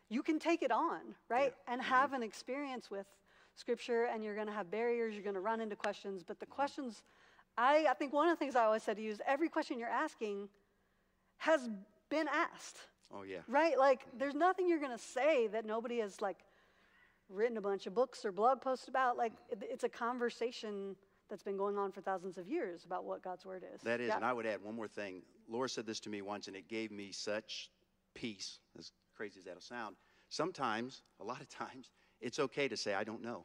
you 0.09 0.23
can 0.23 0.39
take 0.39 0.63
it 0.63 0.73
on, 0.73 1.01
right? 1.29 1.53
Yeah. 1.55 1.73
And 1.73 1.81
mm-hmm. 1.83 1.91
have 1.91 2.07
mm-hmm. 2.07 2.17
an 2.17 2.23
experience 2.23 2.91
with 2.91 3.07
Scripture, 3.57 4.05
and 4.13 4.25
you're 4.25 4.35
going 4.35 4.47
to 4.47 4.53
have 4.53 4.71
barriers, 4.71 5.15
you're 5.15 5.23
going 5.23 5.35
to 5.35 5.41
run 5.41 5.61
into 5.61 5.77
questions, 5.77 6.23
but 6.27 6.41
the 6.41 6.47
questions, 6.47 7.03
I, 7.57 7.87
I 7.89 7.95
think 7.95 8.13
one 8.13 8.29
of 8.29 8.37
the 8.37 8.45
things 8.45 8.57
I 8.57 8.65
always 8.65 8.83
said 8.83 8.97
to 8.97 9.03
you 9.03 9.11
is 9.11 9.21
every 9.27 9.49
question 9.49 9.79
you're 9.79 9.89
asking 9.89 10.49
has 11.39 11.69
been 12.11 12.27
asked. 12.29 12.79
Oh, 13.13 13.23
yeah. 13.23 13.39
Right? 13.49 13.79
Like, 13.79 14.01
there's 14.19 14.35
nothing 14.35 14.69
you're 14.69 14.81
going 14.81 14.97
to 14.97 15.03
say 15.03 15.47
that 15.49 15.65
nobody 15.65 15.99
has, 15.99 16.21
like, 16.21 16.39
written 17.29 17.57
a 17.57 17.61
bunch 17.61 17.87
of 17.87 17.95
books 17.95 18.25
or 18.25 18.33
blog 18.33 18.61
posts 18.61 18.89
about. 18.89 19.17
Like, 19.17 19.33
it's 19.51 19.85
a 19.85 19.89
conversation 19.89 20.97
that's 21.31 21.43
been 21.43 21.57
going 21.57 21.79
on 21.79 21.93
for 21.93 22.01
thousands 22.01 22.39
of 22.39 22.49
years 22.49 22.85
about 22.85 23.05
what 23.05 23.23
God's 23.23 23.45
word 23.45 23.65
is. 23.75 23.81
That 23.83 24.01
is, 24.01 24.09
yeah. 24.09 24.17
and 24.17 24.25
I 24.25 24.33
would 24.33 24.47
add 24.47 24.63
one 24.63 24.75
more 24.75 24.89
thing. 24.89 25.23
Laura 25.49 25.69
said 25.69 25.87
this 25.87 26.01
to 26.01 26.11
me 26.11 26.23
once, 26.23 26.49
and 26.49 26.57
it 26.57 26.69
gave 26.69 26.91
me 26.91 27.13
such 27.13 27.71
peace, 28.15 28.59
as 28.79 28.93
crazy 29.17 29.39
as 29.39 29.45
that'll 29.45 29.61
sound. 29.61 29.97
Sometimes, 30.29 31.03
a 31.21 31.25
lot 31.25 31.41
of 31.41 31.49
times, 31.49 31.91
it's 32.25 32.39
okay 32.39 32.67
to 32.69 32.77
say, 32.77 32.95
I 32.95 33.05
don't 33.05 33.23
know. 33.23 33.45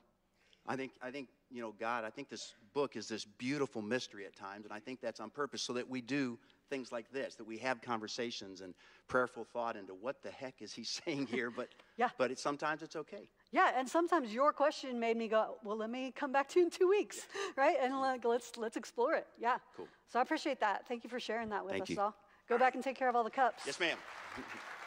I 0.65 0.75
think, 0.75 0.93
I 1.01 1.11
think, 1.11 1.27
you 1.51 1.61
know, 1.61 1.73
God, 1.79 2.05
I 2.05 2.09
think 2.09 2.29
this 2.29 2.53
book 2.73 2.95
is 2.95 3.07
this 3.07 3.25
beautiful 3.25 3.81
mystery 3.81 4.25
at 4.25 4.35
times, 4.35 4.65
and 4.65 4.73
I 4.73 4.79
think 4.79 5.01
that's 5.01 5.19
on 5.19 5.29
purpose 5.29 5.61
so 5.61 5.73
that 5.73 5.89
we 5.89 5.99
do 5.99 6.37
things 6.69 6.91
like 6.91 7.11
this, 7.11 7.35
that 7.35 7.45
we 7.45 7.57
have 7.57 7.81
conversations 7.81 8.61
and 8.61 8.73
prayerful 9.07 9.43
thought 9.43 9.75
into 9.75 9.93
what 9.93 10.21
the 10.21 10.29
heck 10.29 10.61
is 10.61 10.71
he 10.71 10.83
saying 11.05 11.27
here, 11.27 11.51
but, 11.51 11.69
yeah. 11.97 12.09
but 12.17 12.31
it, 12.31 12.39
sometimes 12.39 12.81
it's 12.81 12.95
okay. 12.95 13.29
Yeah, 13.51 13.71
and 13.75 13.89
sometimes 13.89 14.33
your 14.33 14.53
question 14.53 14.99
made 14.99 15.17
me 15.17 15.27
go, 15.27 15.57
well, 15.63 15.75
let 15.75 15.89
me 15.89 16.13
come 16.15 16.31
back 16.31 16.47
to 16.49 16.59
you 16.59 16.65
in 16.65 16.71
two 16.71 16.87
weeks, 16.87 17.27
right? 17.57 17.75
And 17.81 17.99
like, 17.99 18.23
let's, 18.23 18.55
let's 18.55 18.77
explore 18.77 19.15
it. 19.15 19.27
Yeah. 19.39 19.57
Cool. 19.75 19.87
So 20.07 20.19
I 20.19 20.21
appreciate 20.21 20.59
that. 20.61 20.87
Thank 20.87 21.03
you 21.03 21.09
for 21.09 21.19
sharing 21.19 21.49
that 21.49 21.65
with 21.65 21.73
Thank 21.73 21.83
us 21.83 21.89
you. 21.89 21.99
all. 21.99 22.15
Go 22.47 22.57
back 22.57 22.75
and 22.75 22.83
take 22.83 22.95
care 22.95 23.09
of 23.09 23.15
all 23.15 23.23
the 23.23 23.29
cups. 23.29 23.63
Yes, 23.65 23.79
ma'am. 23.79 23.97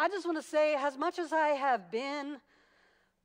I 0.00 0.08
just 0.08 0.24
want 0.24 0.38
to 0.38 0.42
say, 0.42 0.74
as 0.76 0.96
much 0.96 1.18
as 1.18 1.30
I 1.30 1.48
have 1.48 1.90
been 1.90 2.38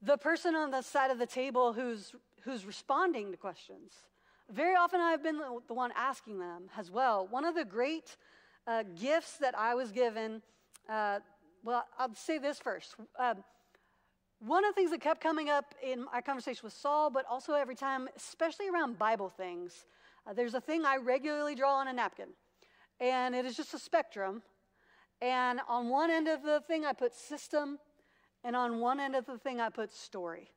the 0.02 0.18
person 0.18 0.56
on 0.56 0.72
the 0.72 0.82
side 0.82 1.10
of 1.10 1.18
the 1.18 1.26
table 1.26 1.72
who's, 1.72 2.14
who's 2.44 2.66
responding 2.66 3.32
to 3.32 3.38
questions, 3.38 3.94
very 4.52 4.76
often 4.76 5.00
I've 5.00 5.24
been 5.24 5.40
the 5.70 5.74
one 5.74 5.94
asking 5.96 6.38
them 6.38 6.64
as 6.78 6.92
well. 6.92 7.28
One 7.32 7.46
of 7.46 7.56
the 7.56 7.64
great 7.64 8.18
uh, 8.68 8.84
gifts 9.00 9.38
that 9.38 9.58
I 9.58 9.74
was 9.74 9.94
given, 9.94 10.42
uh, 10.90 11.20
well, 11.64 11.86
I'll 11.98 12.14
say 12.14 12.40
this 12.40 12.60
first. 12.60 12.98
Uh, 13.18 13.36
one 14.40 14.66
of 14.66 14.72
the 14.72 14.76
things 14.76 14.92
that 14.92 15.00
kept 15.00 15.22
coming 15.22 15.50
up 15.50 15.76
in 15.82 16.04
our 16.12 16.22
conversation 16.22 16.60
with 16.62 16.74
Saul, 16.74 17.10
but 17.10 17.24
also 17.30 17.54
every 17.54 17.76
time, 17.76 18.10
especially 18.18 18.68
around 18.68 19.00
Bible 19.00 19.30
things, 19.30 19.86
uh, 20.28 20.34
there's 20.34 20.56
a 20.56 20.62
thing 20.62 20.84
I 20.84 20.98
regularly 20.98 21.56
draw 21.56 21.76
on 21.76 21.88
a 21.88 21.94
napkin, 21.94 22.32
and 23.00 23.34
it 23.34 23.46
is 23.46 23.56
just 23.56 23.74
a 23.74 23.80
spectrum 23.80 24.42
and 25.22 25.60
on 25.68 25.90
one 25.90 26.12
end 26.12 26.28
of 26.28 26.44
the 26.44 26.62
thing, 26.68 26.86
I 26.86 26.94
put 26.94 27.14
system, 27.14 27.80
and 28.44 28.56
on 28.56 28.80
one 28.80 29.00
end 29.00 29.16
of 29.16 29.26
the 29.26 29.38
thing, 29.38 29.60
I 29.60 29.70
put 29.70 29.92
story. 29.92 30.52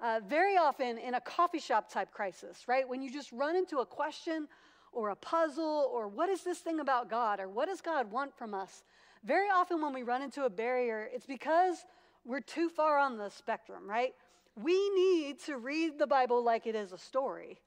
Uh, 0.00 0.20
very 0.28 0.56
often 0.56 0.98
in 0.98 1.14
a 1.14 1.20
coffee 1.20 1.58
shop 1.58 1.90
type 1.90 2.10
crisis, 2.12 2.68
right? 2.68 2.88
When 2.88 3.00
you 3.00 3.10
just 3.10 3.32
run 3.32 3.56
into 3.56 3.78
a 3.78 3.86
question 3.86 4.48
or 4.92 5.10
a 5.10 5.16
puzzle 5.16 5.90
or 5.92 6.08
what 6.08 6.28
is 6.28 6.42
this 6.42 6.58
thing 6.58 6.80
about 6.80 7.08
God 7.08 7.40
or 7.40 7.48
what 7.48 7.68
does 7.68 7.80
God 7.80 8.10
want 8.10 8.36
from 8.36 8.54
us? 8.54 8.82
Very 9.24 9.48
often 9.48 9.80
when 9.80 9.94
we 9.94 10.02
run 10.02 10.20
into 10.20 10.44
a 10.44 10.50
barrier, 10.50 11.08
it's 11.12 11.26
because 11.26 11.84
we're 12.24 12.40
too 12.40 12.68
far 12.68 12.98
on 12.98 13.16
the 13.16 13.30
spectrum, 13.30 13.88
right? 13.88 14.12
We 14.60 14.90
need 14.90 15.40
to 15.46 15.58
read 15.58 15.98
the 15.98 16.06
Bible 16.06 16.44
like 16.44 16.66
it 16.66 16.74
is 16.74 16.92
a 16.92 16.98
story. 16.98 17.60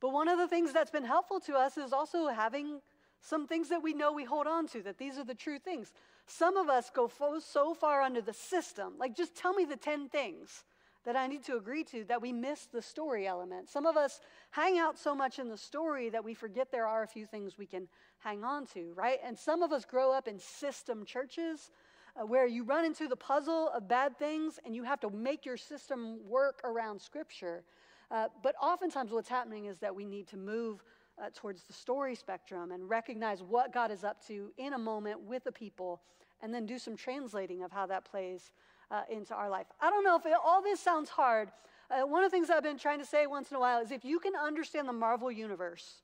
But 0.00 0.12
one 0.12 0.28
of 0.28 0.38
the 0.38 0.48
things 0.48 0.72
that's 0.72 0.90
been 0.90 1.04
helpful 1.04 1.40
to 1.40 1.54
us 1.54 1.78
is 1.78 1.92
also 1.92 2.28
having 2.28 2.80
some 3.24 3.46
things 3.46 3.70
that 3.70 3.82
we 3.82 3.94
know 3.94 4.12
we 4.12 4.24
hold 4.24 4.46
on 4.46 4.66
to, 4.68 4.82
that 4.82 4.98
these 4.98 5.18
are 5.18 5.24
the 5.24 5.34
true 5.34 5.58
things. 5.58 5.92
Some 6.26 6.56
of 6.58 6.68
us 6.68 6.90
go 6.90 7.10
so 7.40 7.72
far 7.72 8.02
under 8.02 8.20
the 8.20 8.34
system, 8.34 8.94
like 8.98 9.16
just 9.16 9.34
tell 9.34 9.54
me 9.54 9.64
the 9.64 9.76
10 9.76 10.10
things 10.10 10.64
that 11.04 11.16
I 11.16 11.26
need 11.26 11.42
to 11.44 11.56
agree 11.56 11.84
to 11.84 12.04
that 12.04 12.20
we 12.20 12.32
miss 12.32 12.66
the 12.66 12.82
story 12.82 13.26
element. 13.26 13.68
Some 13.68 13.86
of 13.86 13.96
us 13.96 14.20
hang 14.50 14.78
out 14.78 14.98
so 14.98 15.14
much 15.14 15.38
in 15.38 15.48
the 15.48 15.56
story 15.56 16.10
that 16.10 16.24
we 16.24 16.34
forget 16.34 16.70
there 16.70 16.86
are 16.86 17.02
a 17.02 17.08
few 17.08 17.26
things 17.26 17.56
we 17.58 17.66
can 17.66 17.88
hang 18.18 18.44
on 18.44 18.66
to, 18.68 18.92
right? 18.94 19.18
And 19.24 19.38
some 19.38 19.62
of 19.62 19.72
us 19.72 19.84
grow 19.84 20.12
up 20.12 20.28
in 20.28 20.38
system 20.38 21.04
churches 21.04 21.70
uh, 22.16 22.26
where 22.26 22.46
you 22.46 22.62
run 22.62 22.84
into 22.84 23.08
the 23.08 23.16
puzzle 23.16 23.70
of 23.70 23.88
bad 23.88 24.18
things 24.18 24.58
and 24.64 24.74
you 24.74 24.84
have 24.84 25.00
to 25.00 25.10
make 25.10 25.44
your 25.44 25.56
system 25.56 26.18
work 26.26 26.60
around 26.64 27.00
Scripture. 27.00 27.64
Uh, 28.10 28.28
but 28.42 28.54
oftentimes, 28.62 29.12
what's 29.12 29.28
happening 29.28 29.66
is 29.66 29.78
that 29.78 29.94
we 29.94 30.04
need 30.04 30.26
to 30.28 30.36
move 30.36 30.84
uh, 31.22 31.30
towards 31.34 31.62
the 31.64 31.72
story 31.72 32.14
spectrum 32.14 32.72
and 32.72 32.88
recognize 32.88 33.42
what 33.42 33.72
God 33.72 33.90
is 33.90 34.04
up 34.04 34.24
to 34.26 34.52
in 34.58 34.72
a 34.72 34.78
moment 34.78 35.20
with 35.20 35.44
the 35.44 35.52
people, 35.52 36.02
and 36.42 36.52
then 36.52 36.66
do 36.66 36.78
some 36.78 36.96
translating 36.96 37.62
of 37.62 37.72
how 37.72 37.86
that 37.86 38.04
plays 38.04 38.50
uh, 38.90 39.02
into 39.10 39.34
our 39.34 39.48
life. 39.48 39.66
I 39.80 39.90
don't 39.90 40.04
know 40.04 40.16
if 40.16 40.26
it, 40.26 40.32
all 40.44 40.62
this 40.62 40.80
sounds 40.80 41.08
hard. 41.08 41.50
Uh, 41.90 42.06
one 42.06 42.24
of 42.24 42.30
the 42.30 42.36
things 42.36 42.50
I've 42.50 42.62
been 42.62 42.78
trying 42.78 42.98
to 42.98 43.04
say 43.04 43.26
once 43.26 43.50
in 43.50 43.56
a 43.56 43.60
while 43.60 43.80
is 43.80 43.90
if 43.90 44.04
you 44.04 44.18
can 44.18 44.34
understand 44.34 44.88
the 44.88 44.92
Marvel 44.92 45.30
universe, 45.30 46.02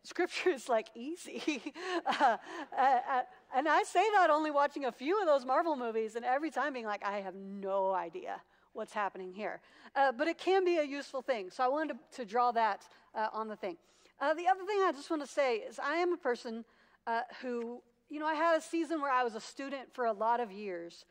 Scripture 0.02 0.50
is 0.50 0.68
like 0.68 0.88
easy. 0.94 1.74
Uh, 2.06 2.36
uh, 2.76 2.98
uh, 3.10 3.22
and 3.54 3.68
I 3.68 3.82
say 3.82 4.02
that 4.16 4.30
only 4.30 4.50
watching 4.50 4.84
a 4.84 4.92
few 4.92 5.20
of 5.20 5.26
those 5.26 5.44
Marvel 5.44 5.76
movies, 5.76 6.16
and 6.16 6.24
every 6.24 6.50
time 6.50 6.72
being 6.72 6.86
like, 6.86 7.04
I 7.04 7.20
have 7.20 7.34
no 7.34 7.92
idea 7.92 8.40
what's 8.72 8.92
happening 8.92 9.32
here. 9.32 9.60
Uh, 9.96 10.12
but 10.12 10.28
it 10.28 10.38
can 10.38 10.64
be 10.64 10.78
a 10.78 10.84
useful 10.84 11.22
thing. 11.22 11.50
So 11.50 11.64
I 11.64 11.68
wanted 11.68 11.94
to, 11.94 12.16
to 12.18 12.24
draw 12.24 12.52
that 12.52 12.86
uh, 13.14 13.28
on 13.32 13.48
the 13.48 13.56
thing. 13.56 13.76
Uh, 14.20 14.34
the 14.34 14.46
other 14.46 14.64
thing 14.64 14.78
I 14.84 14.92
just 14.92 15.10
want 15.10 15.22
to 15.22 15.28
say 15.28 15.56
is 15.56 15.78
I 15.78 15.96
am 15.96 16.12
a 16.12 16.16
person 16.16 16.64
uh, 17.06 17.22
who, 17.42 17.82
you 18.08 18.20
know, 18.20 18.26
I 18.26 18.34
had 18.34 18.56
a 18.56 18.60
season 18.60 19.00
where 19.00 19.10
I 19.10 19.24
was 19.24 19.34
a 19.34 19.40
student 19.40 19.92
for 19.92 20.04
a 20.04 20.12
lot 20.12 20.40
of 20.40 20.52
years. 20.52 21.04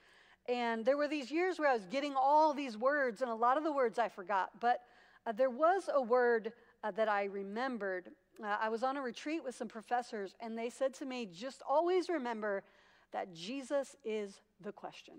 And 0.48 0.86
there 0.86 0.98
were 0.98 1.08
these 1.08 1.30
years 1.32 1.60
where 1.60 1.69
I 1.69 1.74
was 1.74 1.86
getting 1.86 2.15
all 2.15 2.54
these 2.54 2.78
words, 2.78 3.22
and 3.22 3.30
a 3.30 3.36
lot 3.36 3.58
of 3.58 3.63
the 3.63 3.72
words 3.72 4.00
I 4.00 4.10
forgot. 4.10 4.52
But 4.60 4.82
uh, 5.26 5.32
there 5.32 5.50
was 5.50 5.89
a 5.93 6.02
word 6.02 6.54
uh, 6.84 6.91
that 6.91 7.10
I 7.10 7.26
remembered. 7.26 8.10
I 8.41 8.69
was 8.69 8.84
on 8.84 8.95
a 8.95 9.02
retreat 9.02 9.43
with 9.43 9.54
some 9.54 9.67
professors, 9.67 10.34
and 10.39 10.58
they 10.58 10.69
said 10.69 10.93
to 10.95 11.06
me, 11.06 11.26
just 11.26 11.62
always 11.67 12.10
remember 12.10 12.63
that 13.12 13.34
Jesus 13.34 13.95
is 14.06 14.39
the 14.62 14.72
question. 14.72 15.15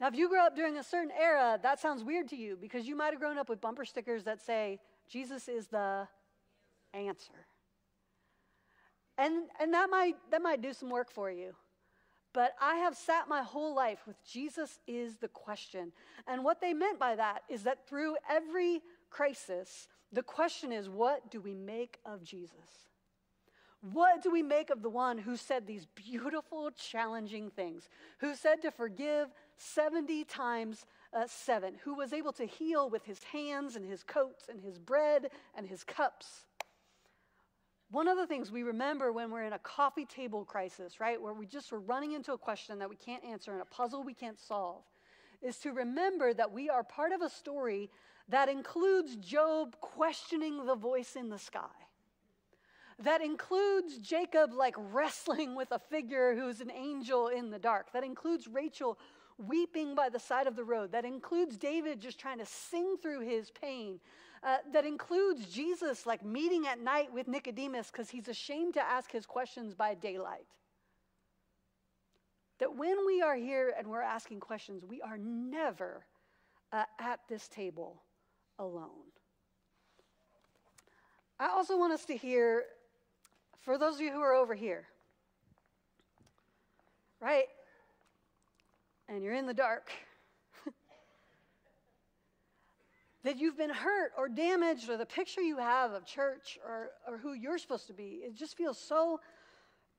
Now, 0.00 0.08
if 0.08 0.14
you 0.14 0.28
grew 0.28 0.40
up 0.40 0.54
during 0.54 0.76
a 0.76 0.84
certain 0.84 1.12
era, 1.18 1.58
that 1.62 1.80
sounds 1.80 2.04
weird 2.04 2.28
to 2.28 2.36
you 2.36 2.56
because 2.60 2.86
you 2.86 2.96
might 2.96 3.12
have 3.12 3.20
grown 3.20 3.38
up 3.38 3.48
with 3.48 3.60
bumper 3.60 3.84
stickers 3.84 4.24
that 4.24 4.42
say, 4.42 4.78
Jesus 5.08 5.48
is 5.48 5.68
the 5.68 6.06
answer. 6.92 7.46
And, 9.18 9.44
and 9.58 9.72
that, 9.72 9.88
might, 9.88 10.16
that 10.30 10.42
might 10.42 10.60
do 10.60 10.74
some 10.74 10.90
work 10.90 11.10
for 11.10 11.30
you. 11.30 11.54
But 12.34 12.52
I 12.60 12.74
have 12.76 12.94
sat 12.94 13.28
my 13.28 13.42
whole 13.42 13.74
life 13.74 14.00
with 14.06 14.16
Jesus 14.22 14.78
is 14.86 15.16
the 15.16 15.28
question. 15.28 15.92
And 16.26 16.44
what 16.44 16.60
they 16.60 16.74
meant 16.74 16.98
by 16.98 17.16
that 17.16 17.44
is 17.48 17.62
that 17.62 17.88
through 17.88 18.16
every 18.28 18.82
crisis, 19.08 19.88
the 20.12 20.22
question 20.22 20.70
is 20.70 20.90
what 20.90 21.30
do 21.30 21.40
we 21.40 21.54
make 21.54 21.98
of 22.04 22.22
Jesus? 22.22 22.86
What 23.92 24.22
do 24.22 24.30
we 24.30 24.42
make 24.42 24.70
of 24.70 24.82
the 24.82 24.90
one 24.90 25.16
who 25.16 25.36
said 25.36 25.66
these 25.66 25.86
beautiful, 25.94 26.70
challenging 26.72 27.50
things? 27.50 27.88
Who 28.18 28.34
said 28.34 28.60
to 28.62 28.70
forgive 28.70 29.28
70 29.56 30.24
times 30.24 30.86
uh, 31.12 31.26
seven? 31.26 31.74
Who 31.84 31.94
was 31.94 32.12
able 32.12 32.32
to 32.32 32.44
heal 32.44 32.90
with 32.90 33.04
his 33.04 33.22
hands 33.24 33.76
and 33.76 33.88
his 33.88 34.02
coats 34.02 34.48
and 34.48 34.60
his 34.60 34.78
bread 34.78 35.30
and 35.54 35.66
his 35.66 35.84
cups? 35.84 36.44
One 37.90 38.08
of 38.08 38.16
the 38.16 38.26
things 38.26 38.50
we 38.50 38.64
remember 38.64 39.12
when 39.12 39.30
we're 39.30 39.44
in 39.44 39.52
a 39.52 39.58
coffee 39.60 40.06
table 40.06 40.44
crisis, 40.44 41.00
right, 41.00 41.20
where 41.20 41.32
we 41.32 41.46
just 41.46 41.72
are 41.72 41.78
running 41.78 42.12
into 42.12 42.32
a 42.32 42.38
question 42.38 42.78
that 42.80 42.90
we 42.90 42.96
can't 42.96 43.24
answer 43.24 43.52
and 43.52 43.62
a 43.62 43.66
puzzle 43.66 44.02
we 44.02 44.14
can't 44.14 44.38
solve, 44.38 44.82
is 45.40 45.58
to 45.58 45.72
remember 45.72 46.34
that 46.34 46.50
we 46.50 46.68
are 46.68 46.82
part 46.82 47.12
of 47.12 47.22
a 47.22 47.28
story 47.28 47.88
that 48.28 48.48
includes 48.48 49.14
Job 49.16 49.76
questioning 49.80 50.66
the 50.66 50.74
voice 50.74 51.14
in 51.14 51.28
the 51.28 51.38
sky 51.38 51.68
that 53.02 53.20
includes 53.20 53.98
Jacob 53.98 54.52
like 54.52 54.74
wrestling 54.92 55.54
with 55.54 55.70
a 55.72 55.78
figure 55.78 56.34
who's 56.34 56.60
an 56.60 56.70
angel 56.70 57.28
in 57.28 57.50
the 57.50 57.58
dark. 57.58 57.92
That 57.92 58.04
includes 58.04 58.46
Rachel 58.46 58.98
weeping 59.38 59.94
by 59.94 60.08
the 60.08 60.18
side 60.18 60.46
of 60.46 60.56
the 60.56 60.64
road. 60.64 60.92
That 60.92 61.04
includes 61.04 61.56
David 61.56 62.00
just 62.00 62.18
trying 62.18 62.38
to 62.38 62.46
sing 62.46 62.96
through 63.00 63.20
his 63.20 63.50
pain. 63.50 64.00
uh, 64.42 64.58
that 64.72 64.84
includes 64.84 65.46
Jesus 65.46 66.06
like 66.06 66.24
meeting 66.24 66.66
at 66.66 66.80
night 66.80 67.12
with 67.12 67.26
Nicodemus 67.26 67.90
because 67.90 68.10
he's 68.10 68.28
ashamed 68.28 68.74
to 68.74 68.80
ask 68.80 69.10
his 69.10 69.26
questions 69.26 69.74
by 69.74 69.94
daylight. 69.94 70.46
That 72.58 72.76
when 72.76 73.04
we 73.04 73.22
are 73.22 73.34
here 73.34 73.74
and 73.76 73.88
we're 73.88 74.02
asking 74.02 74.40
questions, 74.40 74.84
we 74.84 75.02
are 75.02 75.18
never 75.18 76.06
uh, 76.72 76.84
at 77.00 77.20
this 77.28 77.48
table 77.48 78.02
alone. 78.58 79.10
I 81.38 81.48
also 81.48 81.76
want 81.76 81.92
us 81.92 82.04
to 82.06 82.16
hear, 82.16 82.64
for 83.60 83.76
those 83.76 83.96
of 83.96 84.00
you 84.00 84.12
who 84.12 84.20
are 84.20 84.34
over 84.34 84.54
here, 84.54 84.86
right? 87.20 87.46
And 89.08 89.22
you're 89.22 89.34
in 89.34 89.46
the 89.46 89.54
dark. 89.54 89.90
that 93.24 93.38
you've 93.38 93.56
been 93.56 93.70
hurt 93.70 94.12
or 94.16 94.28
damaged, 94.28 94.88
or 94.88 94.96
the 94.96 95.06
picture 95.06 95.40
you 95.40 95.58
have 95.58 95.92
of 95.92 96.04
church 96.04 96.58
or, 96.66 96.90
or 97.06 97.18
who 97.18 97.32
you're 97.32 97.58
supposed 97.58 97.86
to 97.86 97.92
be, 97.92 98.20
it 98.24 98.34
just 98.34 98.56
feels 98.56 98.78
so 98.78 99.20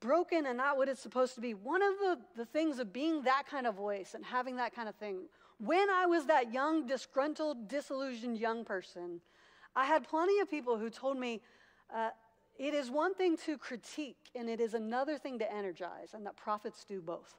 broken 0.00 0.46
and 0.46 0.56
not 0.56 0.76
what 0.76 0.88
it's 0.88 1.00
supposed 1.00 1.34
to 1.34 1.40
be. 1.40 1.54
One 1.54 1.82
of 1.82 1.94
the, 1.98 2.18
the 2.36 2.44
things 2.44 2.78
of 2.78 2.92
being 2.92 3.22
that 3.22 3.44
kind 3.50 3.66
of 3.66 3.74
voice 3.74 4.14
and 4.14 4.24
having 4.24 4.56
that 4.56 4.74
kind 4.74 4.88
of 4.88 4.94
thing, 4.96 5.22
when 5.58 5.90
I 5.90 6.06
was 6.06 6.26
that 6.26 6.52
young, 6.52 6.86
disgruntled, 6.86 7.68
disillusioned 7.68 8.38
young 8.38 8.64
person, 8.64 9.20
I 9.74 9.86
had 9.86 10.06
plenty 10.06 10.38
of 10.40 10.48
people 10.48 10.78
who 10.78 10.90
told 10.90 11.18
me 11.18 11.40
uh, 11.94 12.10
it 12.58 12.74
is 12.74 12.90
one 12.90 13.14
thing 13.14 13.36
to 13.46 13.58
critique 13.58 14.30
and 14.34 14.48
it 14.48 14.60
is 14.60 14.74
another 14.74 15.18
thing 15.18 15.38
to 15.38 15.52
energize, 15.52 16.14
and 16.14 16.24
that 16.26 16.36
prophets 16.36 16.84
do 16.84 17.00
both. 17.00 17.34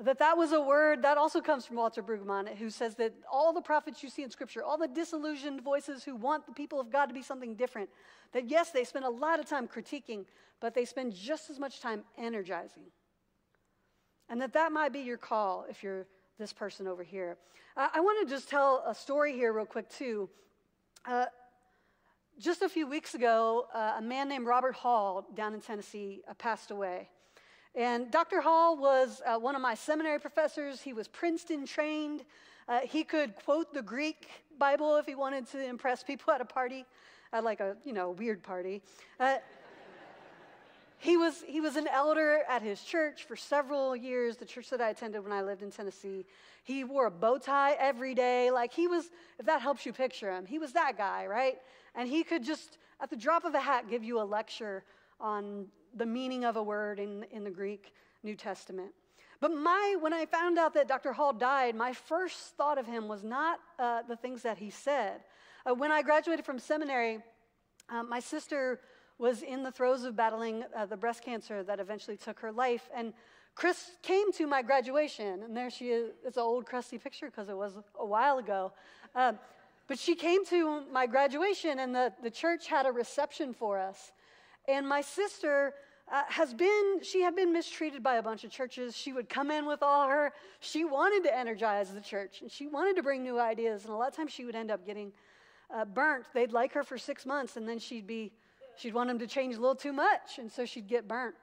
That 0.00 0.20
that 0.20 0.38
was 0.38 0.52
a 0.52 0.60
word 0.60 1.02
that 1.02 1.18
also 1.18 1.40
comes 1.40 1.66
from 1.66 1.76
Walter 1.76 2.04
Brueggemann, 2.04 2.56
who 2.56 2.70
says 2.70 2.94
that 2.96 3.14
all 3.30 3.52
the 3.52 3.60
prophets 3.60 4.00
you 4.00 4.08
see 4.08 4.22
in 4.22 4.30
Scripture, 4.30 4.62
all 4.62 4.78
the 4.78 4.86
disillusioned 4.86 5.60
voices 5.62 6.04
who 6.04 6.14
want 6.14 6.46
the 6.46 6.52
people 6.52 6.78
of 6.78 6.90
God 6.90 7.06
to 7.06 7.14
be 7.14 7.22
something 7.22 7.56
different, 7.56 7.90
that 8.32 8.48
yes, 8.48 8.70
they 8.70 8.84
spend 8.84 9.04
a 9.04 9.10
lot 9.10 9.40
of 9.40 9.46
time 9.46 9.66
critiquing, 9.66 10.24
but 10.60 10.72
they 10.72 10.84
spend 10.84 11.14
just 11.14 11.50
as 11.50 11.58
much 11.58 11.80
time 11.80 12.04
energizing. 12.16 12.84
And 14.28 14.40
that 14.40 14.52
that 14.52 14.70
might 14.70 14.92
be 14.92 15.00
your 15.00 15.16
call 15.16 15.66
if 15.68 15.82
you're 15.82 16.06
this 16.38 16.52
person 16.52 16.86
over 16.86 17.02
here. 17.02 17.36
Uh, 17.76 17.88
I 17.92 18.00
want 18.00 18.26
to 18.26 18.32
just 18.32 18.48
tell 18.48 18.84
a 18.86 18.94
story 18.94 19.32
here, 19.32 19.52
real 19.52 19.66
quick, 19.66 19.88
too. 19.88 20.28
Uh, 21.04 21.26
just 22.38 22.62
a 22.62 22.68
few 22.68 22.86
weeks 22.86 23.14
ago, 23.14 23.66
uh, 23.74 23.94
a 23.98 24.02
man 24.02 24.28
named 24.28 24.46
Robert 24.46 24.74
Hall 24.74 25.26
down 25.34 25.54
in 25.54 25.60
Tennessee 25.60 26.22
uh, 26.28 26.34
passed 26.34 26.70
away. 26.70 27.08
And 27.78 28.10
Dr. 28.10 28.40
Hall 28.40 28.76
was 28.76 29.22
uh, 29.24 29.38
one 29.38 29.54
of 29.54 29.62
my 29.62 29.76
seminary 29.76 30.18
professors. 30.18 30.80
He 30.80 30.92
was 30.92 31.06
Princeton 31.06 31.64
trained. 31.64 32.24
Uh, 32.68 32.80
he 32.80 33.04
could 33.04 33.36
quote 33.36 33.72
the 33.72 33.82
Greek 33.82 34.28
Bible 34.58 34.96
if 34.96 35.06
he 35.06 35.14
wanted 35.14 35.46
to 35.52 35.64
impress 35.64 36.02
people 36.02 36.32
at 36.34 36.40
a 36.40 36.44
party, 36.44 36.84
at 37.32 37.44
like 37.44 37.60
a 37.60 37.76
you 37.84 37.92
know 37.92 38.10
weird 38.10 38.42
party. 38.42 38.82
Uh, 39.20 39.36
he 40.98 41.16
was, 41.16 41.44
he 41.46 41.60
was 41.60 41.76
an 41.76 41.86
elder 41.86 42.40
at 42.48 42.62
his 42.62 42.82
church 42.82 43.22
for 43.22 43.36
several 43.36 43.94
years, 43.94 44.36
the 44.36 44.44
church 44.44 44.70
that 44.70 44.80
I 44.80 44.88
attended 44.90 45.22
when 45.22 45.30
I 45.30 45.42
lived 45.42 45.62
in 45.62 45.70
Tennessee. 45.70 46.26
He 46.64 46.82
wore 46.82 47.06
a 47.06 47.10
bow 47.12 47.38
tie 47.38 47.76
every 47.78 48.12
day. 48.12 48.50
Like 48.50 48.72
he 48.72 48.88
was, 48.88 49.08
if 49.38 49.46
that 49.46 49.62
helps 49.62 49.86
you 49.86 49.92
picture 49.92 50.32
him, 50.32 50.46
he 50.46 50.58
was 50.58 50.72
that 50.72 50.98
guy, 50.98 51.26
right? 51.26 51.58
And 51.94 52.08
he 52.08 52.24
could 52.24 52.42
just, 52.42 52.78
at 53.00 53.08
the 53.08 53.16
drop 53.16 53.44
of 53.44 53.54
a 53.54 53.60
hat, 53.60 53.88
give 53.88 54.02
you 54.02 54.20
a 54.20 54.26
lecture 54.26 54.82
on 55.20 55.66
the 55.98 56.06
meaning 56.06 56.44
of 56.44 56.56
a 56.56 56.62
word 56.62 56.98
in, 56.98 57.24
in 57.30 57.44
the 57.44 57.50
Greek 57.50 57.92
New 58.22 58.34
Testament. 58.34 58.92
But 59.40 59.52
my, 59.52 59.96
when 60.00 60.12
I 60.12 60.26
found 60.26 60.58
out 60.58 60.74
that 60.74 60.88
Dr. 60.88 61.12
Hall 61.12 61.32
died, 61.32 61.76
my 61.76 61.92
first 61.92 62.56
thought 62.56 62.78
of 62.78 62.86
him 62.86 63.06
was 63.06 63.22
not 63.22 63.60
uh, 63.78 64.02
the 64.08 64.16
things 64.16 64.42
that 64.42 64.58
he 64.58 64.70
said. 64.70 65.20
Uh, 65.64 65.74
when 65.74 65.92
I 65.92 66.02
graduated 66.02 66.44
from 66.44 66.58
seminary, 66.58 67.20
uh, 67.88 68.02
my 68.02 68.20
sister 68.20 68.80
was 69.18 69.42
in 69.42 69.62
the 69.62 69.70
throes 69.70 70.04
of 70.04 70.16
battling 70.16 70.64
uh, 70.76 70.86
the 70.86 70.96
breast 70.96 71.24
cancer 71.24 71.62
that 71.62 71.80
eventually 71.80 72.16
took 72.16 72.40
her 72.40 72.50
life. 72.50 72.88
And 72.94 73.12
Chris 73.54 73.90
came 74.02 74.32
to 74.32 74.46
my 74.46 74.62
graduation, 74.62 75.42
and 75.42 75.56
there 75.56 75.70
she 75.70 75.90
is. 75.90 76.12
It's 76.24 76.36
an 76.36 76.42
old, 76.42 76.66
crusty 76.66 76.98
picture 76.98 77.26
because 77.26 77.48
it 77.48 77.56
was 77.56 77.78
a 77.98 78.06
while 78.06 78.38
ago. 78.38 78.72
Uh, 79.14 79.32
but 79.88 79.98
she 79.98 80.14
came 80.14 80.44
to 80.46 80.82
my 80.92 81.06
graduation, 81.06 81.78
and 81.78 81.94
the, 81.94 82.12
the 82.22 82.30
church 82.30 82.66
had 82.66 82.86
a 82.86 82.92
reception 82.92 83.52
for 83.52 83.78
us. 83.78 84.12
And 84.68 84.86
my 84.86 85.00
sister 85.00 85.74
uh, 86.12 86.22
has 86.28 86.54
been, 86.54 87.00
she 87.02 87.22
had 87.22 87.36
been 87.36 87.52
mistreated 87.52 88.02
by 88.02 88.16
a 88.16 88.22
bunch 88.22 88.44
of 88.44 88.50
churches. 88.50 88.96
She 88.96 89.12
would 89.12 89.28
come 89.28 89.50
in 89.50 89.66
with 89.66 89.82
all 89.82 90.08
her, 90.08 90.32
she 90.60 90.84
wanted 90.84 91.24
to 91.28 91.36
energize 91.36 91.92
the 91.92 92.00
church, 92.00 92.42
and 92.42 92.50
she 92.50 92.66
wanted 92.66 92.96
to 92.96 93.02
bring 93.02 93.22
new 93.22 93.38
ideas. 93.38 93.84
And 93.84 93.92
a 93.92 93.96
lot 93.96 94.08
of 94.08 94.16
times 94.16 94.32
she 94.32 94.44
would 94.44 94.56
end 94.56 94.70
up 94.70 94.86
getting 94.86 95.12
uh, 95.74 95.84
burnt. 95.84 96.24
They'd 96.34 96.52
like 96.52 96.72
her 96.72 96.82
for 96.82 96.98
six 96.98 97.26
months, 97.26 97.56
and 97.56 97.68
then 97.68 97.78
she'd 97.78 98.06
be 98.06 98.32
She'd 98.78 98.94
want 98.94 99.08
them 99.08 99.18
to 99.18 99.26
change 99.26 99.56
a 99.56 99.60
little 99.60 99.74
too 99.74 99.92
much, 99.92 100.38
and 100.38 100.50
so 100.50 100.64
she'd 100.64 100.86
get 100.86 101.08
burnt. 101.08 101.34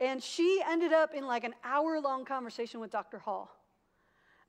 And 0.00 0.22
she 0.22 0.62
ended 0.64 0.92
up 0.92 1.12
in 1.12 1.26
like 1.26 1.42
an 1.42 1.54
hour 1.64 2.00
long 2.00 2.24
conversation 2.24 2.78
with 2.78 2.92
Dr. 2.92 3.18
Hall. 3.18 3.50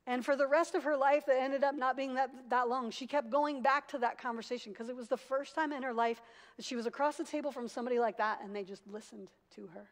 And 0.07 0.23
for 0.23 0.35
the 0.35 0.47
rest 0.47 0.75
of 0.75 0.83
her 0.83 0.95
life, 0.95 1.23
it 1.27 1.37
ended 1.39 1.63
up 1.63 1.75
not 1.75 1.97
being 1.97 2.13
that, 2.13 2.29
that 2.49 2.69
long. 2.69 2.91
She 2.91 3.07
kept 3.07 3.31
going 3.31 3.63
back 3.63 3.87
to 3.89 3.97
that 3.99 4.19
conversation 4.19 4.71
because 4.71 4.87
it 4.87 4.95
was 4.95 5.07
the 5.07 5.17
first 5.17 5.55
time 5.55 5.73
in 5.73 5.81
her 5.81 5.93
life 5.93 6.21
that 6.57 6.65
she 6.65 6.75
was 6.75 6.85
across 6.85 7.17
the 7.17 7.23
table 7.23 7.51
from 7.51 7.67
somebody 7.67 7.97
like 7.97 8.17
that 8.17 8.39
and 8.43 8.55
they 8.55 8.63
just 8.63 8.85
listened 8.87 9.31
to 9.55 9.67
her. 9.73 9.87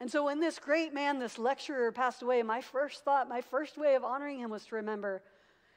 And 0.00 0.10
so 0.10 0.24
when 0.24 0.40
this 0.40 0.58
great 0.58 0.94
man, 0.94 1.18
this 1.18 1.38
lecturer, 1.38 1.92
passed 1.92 2.22
away, 2.22 2.42
my 2.42 2.62
first 2.62 3.04
thought, 3.04 3.28
my 3.28 3.42
first 3.42 3.76
way 3.76 3.94
of 3.94 4.04
honoring 4.04 4.38
him 4.38 4.48
was 4.48 4.64
to 4.66 4.76
remember 4.76 5.22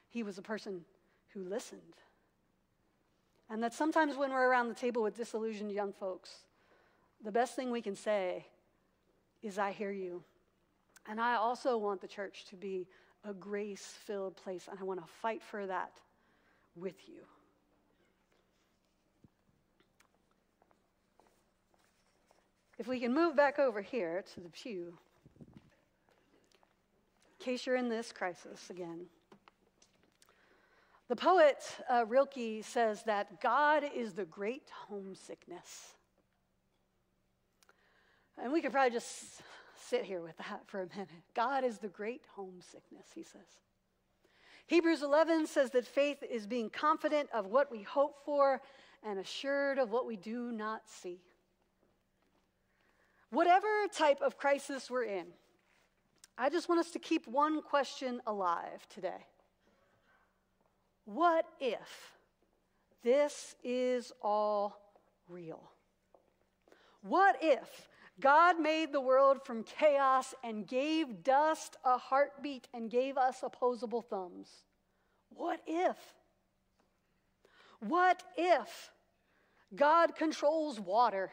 he 0.08 0.24
was 0.24 0.38
a 0.38 0.42
person 0.42 0.86
who 1.34 1.44
listened. 1.44 1.82
And 3.50 3.62
that 3.62 3.74
sometimes 3.74 4.16
when 4.16 4.32
we're 4.32 4.48
around 4.48 4.70
the 4.70 4.74
table 4.74 5.04
with 5.04 5.18
disillusioned 5.18 5.74
young 5.74 5.92
folks, 5.92 6.30
the 7.22 7.32
best 7.32 7.58
thing 7.58 7.72
we 7.72 7.82
can 7.82 7.96
say 7.96 8.46
is, 9.42 9.60
I 9.60 9.72
hear 9.72 9.92
you. 9.92 10.24
And 11.08 11.20
I 11.20 11.36
also 11.36 11.78
want 11.78 12.02
the 12.02 12.08
church 12.08 12.46
to 12.50 12.56
be 12.56 12.88
a 13.28 13.34
grace 13.34 13.94
filled 14.06 14.36
place, 14.36 14.68
and 14.70 14.80
I 14.80 14.84
want 14.84 15.02
to 15.02 15.08
fight 15.22 15.42
for 15.42 15.66
that 15.66 15.92
with 16.76 16.96
you. 17.08 17.22
If 22.80 22.88
we 22.88 23.00
can 23.00 23.14
move 23.14 23.36
back 23.36 23.60
over 23.60 23.82
here 23.82 24.24
to 24.34 24.40
the 24.40 24.50
pew, 24.50 24.98
in 27.40 27.46
case 27.46 27.66
you're 27.66 27.76
in 27.76 27.90
this 27.90 28.12
crisis 28.12 28.70
again. 28.70 29.06
The 31.10 31.16
poet 31.16 31.64
uh, 31.90 32.06
Rilke 32.08 32.64
says 32.64 33.04
that 33.04 33.42
God 33.42 33.84
is 33.94 34.14
the 34.14 34.26
great 34.26 34.70
homesickness. 34.88 35.94
And 38.42 38.52
we 38.52 38.62
could 38.62 38.72
probably 38.72 38.92
just 38.92 39.42
sit 39.90 40.04
here 40.04 40.22
with 40.22 40.38
that 40.38 40.62
for 40.66 40.82
a 40.82 40.88
minute. 40.88 41.10
God 41.34 41.64
is 41.64 41.80
the 41.80 41.88
great 41.88 42.22
homesickness, 42.36 43.08
he 43.14 43.24
says. 43.24 43.42
Hebrews 44.68 45.04
11 45.04 45.48
says 45.48 45.72
that 45.72 45.86
faith 45.86 46.24
is 46.24 46.48
being 46.48 46.70
confident 46.70 47.30
of 47.34 47.48
what 47.48 47.72
we 47.72 47.82
hope 47.82 48.24
for 48.26 48.62
and 49.04 49.20
assured 49.20 49.78
of 49.78 49.92
what 49.92 50.08
we 50.08 50.16
do 50.16 50.52
not 50.52 50.84
see. 50.88 51.20
Whatever 53.30 53.68
type 53.92 54.22
of 54.22 54.38
crisis 54.38 54.90
we're 54.90 55.04
in, 55.04 55.26
I 56.38 56.50
just 56.50 56.70
want 56.70 56.80
us 56.80 56.92
to 56.92 57.00
keep 57.00 57.28
one 57.28 57.62
question 57.62 58.22
alive 58.26 58.88
today. 58.90 59.28
What 61.06 61.46
if 61.60 62.14
this 63.04 63.56
is 63.64 64.14
all 64.22 64.78
real? 65.28 65.70
What 67.02 67.38
if 67.42 67.90
God 68.24 68.58
made 68.58 68.94
the 68.94 69.02
world 69.02 69.44
from 69.44 69.66
chaos 69.66 70.34
and 70.46 70.66
gave 70.66 71.26
dust 71.26 71.76
a 71.84 71.98
heartbeat 71.98 72.70
and 72.74 72.90
gave 72.90 73.18
us 73.18 73.44
opposable 73.44 74.02
thumbs? 74.02 74.48
What 75.36 75.60
if? 75.68 75.98
What 77.82 78.24
if 78.38 78.92
God 79.76 80.16
controls 80.16 80.80
water 80.80 81.32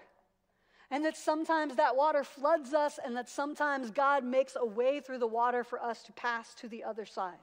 and 0.90 1.04
that 1.04 1.16
sometimes 1.16 1.76
that 1.76 1.94
water 1.94 2.24
floods 2.24 2.74
us 2.74 2.98
and 3.04 3.16
that 3.16 3.28
sometimes 3.28 3.92
God 3.92 4.24
makes 4.24 4.56
a 4.60 4.66
way 4.66 4.98
through 4.98 5.18
the 5.18 5.28
water 5.28 5.62
for 5.62 5.80
us 5.80 6.02
to 6.02 6.12
pass 6.14 6.54
to 6.54 6.66
the 6.66 6.82
other 6.82 7.06
side? 7.06 7.38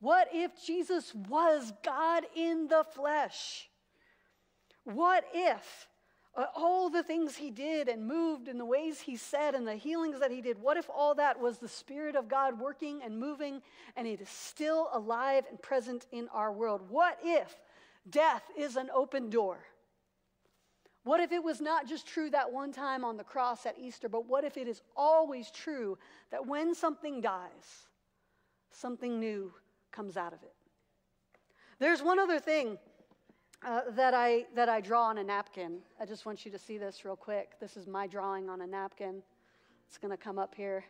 What 0.00 0.30
if 0.32 0.50
Jesus 0.66 1.14
was 1.14 1.72
God 1.84 2.24
in 2.34 2.66
the 2.66 2.84
flesh? 2.92 3.68
What 4.82 5.22
if 5.32 5.86
Uh, 6.36 6.44
all 6.54 6.88
the 6.88 7.02
things 7.02 7.36
he 7.36 7.50
did 7.50 7.88
and 7.88 8.06
moved 8.06 8.46
and 8.46 8.60
the 8.60 8.64
ways 8.64 9.00
he 9.00 9.16
said 9.16 9.54
and 9.54 9.66
the 9.66 9.74
healings 9.74 10.20
that 10.20 10.30
he 10.30 10.40
did, 10.40 10.60
what 10.60 10.76
if 10.76 10.88
all 10.88 11.14
that 11.14 11.40
was 11.40 11.58
the 11.58 11.68
Spirit 11.68 12.14
of 12.14 12.28
God 12.28 12.58
working 12.58 13.02
and 13.02 13.18
moving 13.18 13.60
and 13.96 14.06
it 14.06 14.20
is 14.20 14.28
still 14.28 14.88
alive 14.92 15.44
and 15.50 15.60
present 15.60 16.06
in 16.12 16.28
our 16.28 16.52
world? 16.52 16.82
What 16.88 17.18
if 17.24 17.56
death 18.08 18.44
is 18.56 18.76
an 18.76 18.90
open 18.94 19.28
door? 19.28 19.58
What 21.02 21.20
if 21.20 21.32
it 21.32 21.42
was 21.42 21.60
not 21.60 21.88
just 21.88 22.06
true 22.06 22.30
that 22.30 22.52
one 22.52 22.72
time 22.72 23.04
on 23.04 23.16
the 23.16 23.24
cross 23.24 23.66
at 23.66 23.78
Easter, 23.78 24.08
but 24.08 24.26
what 24.26 24.44
if 24.44 24.56
it 24.56 24.68
is 24.68 24.82
always 24.96 25.50
true 25.50 25.98
that 26.30 26.46
when 26.46 26.74
something 26.74 27.20
dies, 27.20 27.88
something 28.70 29.18
new 29.18 29.52
comes 29.90 30.16
out 30.16 30.32
of 30.32 30.42
it. 30.42 30.54
There's 31.78 32.02
one 32.02 32.18
other 32.18 32.38
thing 32.38 32.78
uh, 33.66 33.80
that, 33.90 34.14
I, 34.14 34.46
that 34.54 34.68
I 34.68 34.80
draw 34.80 35.04
on 35.04 35.18
a 35.18 35.24
napkin. 35.24 35.78
I 36.00 36.06
just 36.06 36.24
want 36.24 36.44
you 36.44 36.50
to 36.50 36.58
see 36.58 36.78
this 36.78 37.04
real 37.04 37.16
quick. 37.16 37.52
This 37.60 37.76
is 37.76 37.86
my 37.86 38.06
drawing 38.06 38.48
on 38.48 38.62
a 38.62 38.66
napkin. 38.66 39.22
It's 39.88 39.98
going 39.98 40.10
to 40.10 40.16
come 40.16 40.38
up 40.38 40.54
here. 40.54 40.84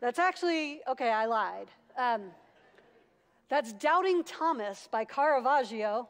That's 0.00 0.18
actually, 0.18 0.80
okay, 0.88 1.10
I 1.10 1.26
lied. 1.26 1.68
Um, 1.96 2.22
that's 3.48 3.72
Doubting 3.74 4.24
Thomas 4.24 4.88
by 4.90 5.04
Caravaggio. 5.04 6.08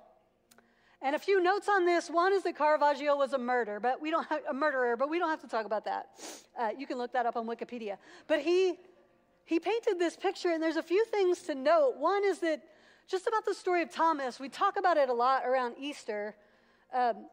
And 1.03 1.17
a 1.17 1.19
few 1.19 1.43
notes 1.43 1.69
on 1.69 1.85
this. 1.85 2.09
One 2.09 2.33
is 2.33 2.45
that 2.45 2.57
Caravaggio 2.57 3.17
was 3.17 3.33
a 3.33 3.39
murderer, 3.39 3.81
but 3.81 4.01
we 4.01 4.11
don't 4.11 4.27
have, 4.29 4.41
a 4.49 4.55
murderer, 4.55 4.97
but 4.97 5.11
we 5.11 5.19
don't 5.19 5.29
have 5.29 5.41
to 5.41 5.49
talk 5.49 5.67
about 5.67 5.85
that. 5.85 6.11
Uh, 6.59 6.71
you 6.79 6.87
can 6.87 6.97
look 6.97 7.13
that 7.13 7.27
up 7.27 7.37
on 7.37 7.47
Wikipedia. 7.47 7.97
But 8.29 8.41
he 8.41 8.77
he 9.45 9.59
painted 9.59 9.99
this 9.99 10.17
picture, 10.17 10.51
and 10.51 10.63
there's 10.63 10.77
a 10.77 10.83
few 10.83 11.05
things 11.07 11.43
to 11.43 11.55
note. 11.55 11.97
One 11.99 12.25
is 12.25 12.39
that 12.39 12.63
just 13.09 13.27
about 13.27 13.45
the 13.45 13.55
story 13.55 13.83
of 13.83 13.91
Thomas, 13.91 14.41
we 14.41 14.49
talk 14.49 14.77
about 14.79 14.97
it 14.97 15.09
a 15.09 15.13
lot 15.13 15.45
around 15.47 15.77
Easter. 15.79 16.35
Um, 16.93 17.27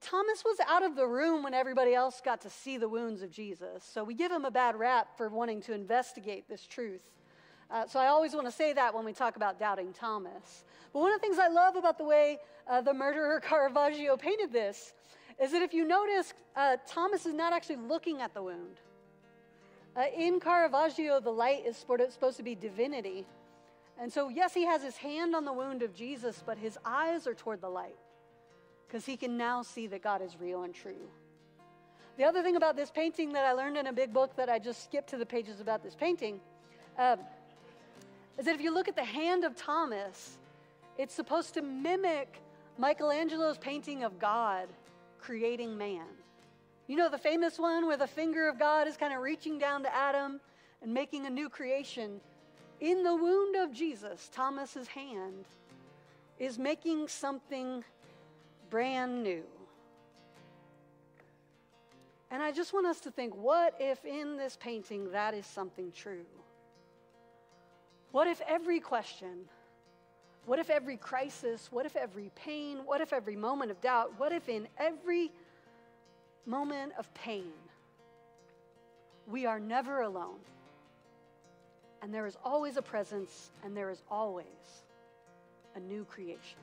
Thomas 0.00 0.44
was 0.44 0.58
out 0.68 0.82
of 0.82 0.96
the 0.96 1.06
room 1.06 1.42
when 1.42 1.54
everybody 1.54 1.94
else 1.94 2.20
got 2.22 2.42
to 2.42 2.50
see 2.50 2.76
the 2.76 2.88
wounds 2.88 3.22
of 3.22 3.30
Jesus. 3.30 3.82
So 3.84 4.04
we 4.04 4.14
give 4.14 4.30
him 4.30 4.44
a 4.44 4.50
bad 4.50 4.76
rap 4.76 5.16
for 5.16 5.28
wanting 5.28 5.62
to 5.62 5.72
investigate 5.72 6.48
this 6.48 6.66
truth. 6.66 7.00
Uh, 7.70 7.86
so 7.86 7.98
I 7.98 8.08
always 8.08 8.34
want 8.34 8.46
to 8.46 8.52
say 8.52 8.72
that 8.74 8.94
when 8.94 9.04
we 9.04 9.12
talk 9.12 9.36
about 9.36 9.58
doubting 9.58 9.92
Thomas. 9.92 10.64
But 10.92 11.00
one 11.00 11.12
of 11.12 11.20
the 11.20 11.26
things 11.26 11.38
I 11.38 11.48
love 11.48 11.76
about 11.76 11.96
the 11.96 12.04
way 12.04 12.38
uh, 12.68 12.80
the 12.80 12.94
murderer 12.94 13.40
Caravaggio 13.44 14.16
painted 14.16 14.52
this 14.52 14.92
is 15.40 15.52
that 15.52 15.62
if 15.62 15.74
you 15.74 15.84
notice, 15.84 16.34
uh, 16.54 16.76
Thomas 16.86 17.26
is 17.26 17.34
not 17.34 17.52
actually 17.52 17.76
looking 17.76 18.20
at 18.20 18.34
the 18.34 18.42
wound. 18.42 18.80
Uh, 19.96 20.04
in 20.16 20.40
Caravaggio, 20.40 21.20
the 21.20 21.30
light 21.30 21.64
is 21.66 21.76
supposed 21.76 22.36
to 22.36 22.42
be 22.42 22.54
divinity. 22.54 23.26
And 24.00 24.12
so, 24.12 24.28
yes, 24.28 24.52
he 24.54 24.64
has 24.64 24.82
his 24.82 24.96
hand 24.96 25.34
on 25.34 25.44
the 25.44 25.52
wound 25.52 25.82
of 25.82 25.94
Jesus, 25.94 26.42
but 26.44 26.58
his 26.58 26.78
eyes 26.84 27.26
are 27.26 27.34
toward 27.34 27.60
the 27.60 27.68
light 27.68 27.96
because 28.86 29.06
he 29.06 29.16
can 29.16 29.36
now 29.36 29.62
see 29.62 29.86
that 29.88 30.02
God 30.02 30.22
is 30.22 30.36
real 30.40 30.62
and 30.64 30.74
true. 30.74 31.08
The 32.16 32.24
other 32.24 32.42
thing 32.42 32.56
about 32.56 32.76
this 32.76 32.90
painting 32.90 33.32
that 33.32 33.44
I 33.44 33.52
learned 33.52 33.76
in 33.76 33.88
a 33.88 33.92
big 33.92 34.12
book 34.12 34.36
that 34.36 34.48
I 34.48 34.58
just 34.58 34.84
skipped 34.84 35.10
to 35.10 35.16
the 35.16 35.26
pages 35.26 35.60
about 35.60 35.82
this 35.82 35.94
painting 35.94 36.40
um, 36.98 37.18
is 38.38 38.44
that 38.44 38.54
if 38.54 38.60
you 38.60 38.72
look 38.72 38.88
at 38.88 38.94
the 38.94 39.04
hand 39.04 39.44
of 39.44 39.56
Thomas, 39.56 40.38
it's 40.96 41.14
supposed 41.14 41.54
to 41.54 41.62
mimic 41.62 42.40
Michelangelo's 42.78 43.58
painting 43.58 44.04
of 44.04 44.18
God 44.18 44.68
creating 45.18 45.76
man. 45.76 46.06
You 46.86 46.96
know 46.96 47.08
the 47.08 47.18
famous 47.18 47.58
one 47.58 47.86
where 47.86 47.96
the 47.96 48.06
finger 48.06 48.48
of 48.48 48.58
God 48.58 48.86
is 48.86 48.96
kind 48.96 49.14
of 49.14 49.20
reaching 49.20 49.58
down 49.58 49.82
to 49.84 49.94
Adam 49.94 50.40
and 50.82 50.92
making 50.92 51.26
a 51.26 51.30
new 51.30 51.48
creation. 51.48 52.20
In 52.80 53.02
the 53.02 53.14
wound 53.14 53.56
of 53.56 53.72
Jesus, 53.72 54.28
Thomas's 54.32 54.88
hand 54.88 55.44
is 56.38 56.58
making 56.58 57.08
something 57.08 57.84
brand 58.70 59.22
new. 59.22 59.44
And 62.30 62.42
I 62.42 62.50
just 62.50 62.72
want 62.72 62.86
us 62.86 63.00
to 63.00 63.10
think 63.10 63.34
what 63.36 63.74
if 63.78 64.04
in 64.04 64.36
this 64.36 64.58
painting 64.60 65.12
that 65.12 65.34
is 65.34 65.46
something 65.46 65.92
true? 65.92 66.26
What 68.10 68.26
if 68.26 68.40
every 68.46 68.80
question, 68.80 69.48
what 70.46 70.58
if 70.58 70.70
every 70.70 70.96
crisis, 70.96 71.68
what 71.70 71.86
if 71.86 71.96
every 71.96 72.30
pain, 72.34 72.78
what 72.84 73.00
if 73.00 73.12
every 73.12 73.36
moment 73.36 73.70
of 73.70 73.80
doubt, 73.80 74.12
what 74.18 74.32
if 74.32 74.48
in 74.48 74.68
every 74.78 75.30
moment 76.46 76.92
of 76.98 77.12
pain, 77.14 77.52
we 79.26 79.46
are 79.46 79.58
never 79.58 80.02
alone. 80.02 80.38
And 82.04 82.12
there 82.12 82.26
is 82.26 82.36
always 82.44 82.76
a 82.76 82.82
presence, 82.82 83.50
and 83.64 83.74
there 83.74 83.88
is 83.88 84.02
always 84.10 84.84
a 85.74 85.80
new 85.80 86.04
creation. 86.04 86.58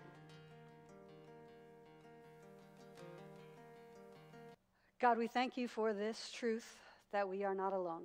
God, 5.01 5.17
we 5.17 5.25
thank 5.25 5.57
you 5.57 5.67
for 5.67 5.93
this 5.93 6.29
truth 6.31 6.77
that 7.11 7.27
we 7.27 7.43
are 7.43 7.55
not 7.55 7.73
alone. 7.73 8.03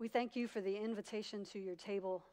We 0.00 0.08
thank 0.08 0.34
you 0.34 0.48
for 0.48 0.60
the 0.60 0.76
invitation 0.76 1.44
to 1.52 1.60
your 1.60 1.76
table 1.76 2.24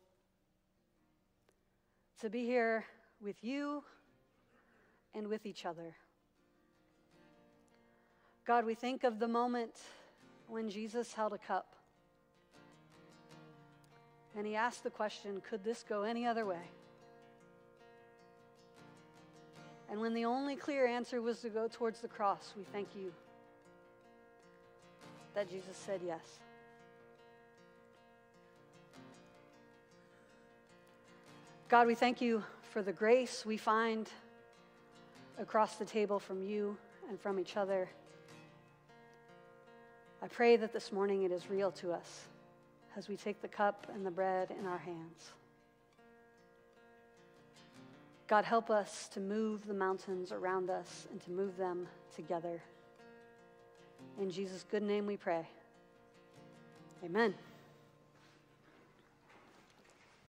to 2.21 2.29
be 2.31 2.43
here 2.43 2.85
with 3.21 3.43
you 3.43 3.83
and 5.13 5.27
with 5.27 5.45
each 5.45 5.63
other. 5.63 5.93
God, 8.47 8.65
we 8.65 8.73
think 8.73 9.03
of 9.03 9.19
the 9.19 9.27
moment 9.27 9.79
when 10.47 10.71
Jesus 10.71 11.13
held 11.13 11.33
a 11.33 11.37
cup 11.37 11.75
and 14.35 14.47
he 14.47 14.55
asked 14.55 14.83
the 14.83 14.89
question 14.89 15.41
could 15.47 15.63
this 15.63 15.83
go 15.87 16.03
any 16.03 16.25
other 16.25 16.45
way? 16.45 16.69
And 19.89 20.01
when 20.01 20.13
the 20.13 20.25
only 20.25 20.55
clear 20.55 20.87
answer 20.87 21.21
was 21.21 21.39
to 21.41 21.49
go 21.49 21.67
towards 21.67 22.01
the 22.01 22.07
cross, 22.07 22.53
we 22.57 22.63
thank 22.71 22.95
you 22.95 23.13
that 25.35 25.49
Jesus 25.49 25.77
said 25.77 26.01
yes. 26.05 26.39
God, 31.69 31.87
we 31.87 31.95
thank 31.95 32.21
you 32.21 32.43
for 32.71 32.81
the 32.81 32.91
grace 32.91 33.45
we 33.45 33.57
find 33.57 34.09
across 35.39 35.75
the 35.75 35.85
table 35.85 36.19
from 36.19 36.41
you 36.43 36.77
and 37.09 37.19
from 37.19 37.39
each 37.39 37.57
other. 37.57 37.89
I 40.21 40.27
pray 40.27 40.55
that 40.55 40.71
this 40.71 40.91
morning 40.91 41.23
it 41.23 41.31
is 41.31 41.49
real 41.49 41.71
to 41.71 41.91
us 41.91 42.27
as 42.95 43.09
we 43.09 43.15
take 43.15 43.41
the 43.41 43.47
cup 43.47 43.87
and 43.93 44.05
the 44.05 44.11
bread 44.11 44.53
in 44.57 44.65
our 44.65 44.77
hands. 44.77 45.31
God, 48.27 48.45
help 48.45 48.69
us 48.69 49.09
to 49.09 49.19
move 49.19 49.67
the 49.67 49.73
mountains 49.73 50.31
around 50.31 50.69
us 50.69 51.07
and 51.11 51.21
to 51.21 51.31
move 51.31 51.57
them 51.57 51.87
together. 52.15 52.61
In 54.19 54.29
Jesus' 54.29 54.65
good 54.69 54.83
name 54.83 55.05
we 55.05 55.17
pray. 55.17 55.47
Amen. 57.03 57.33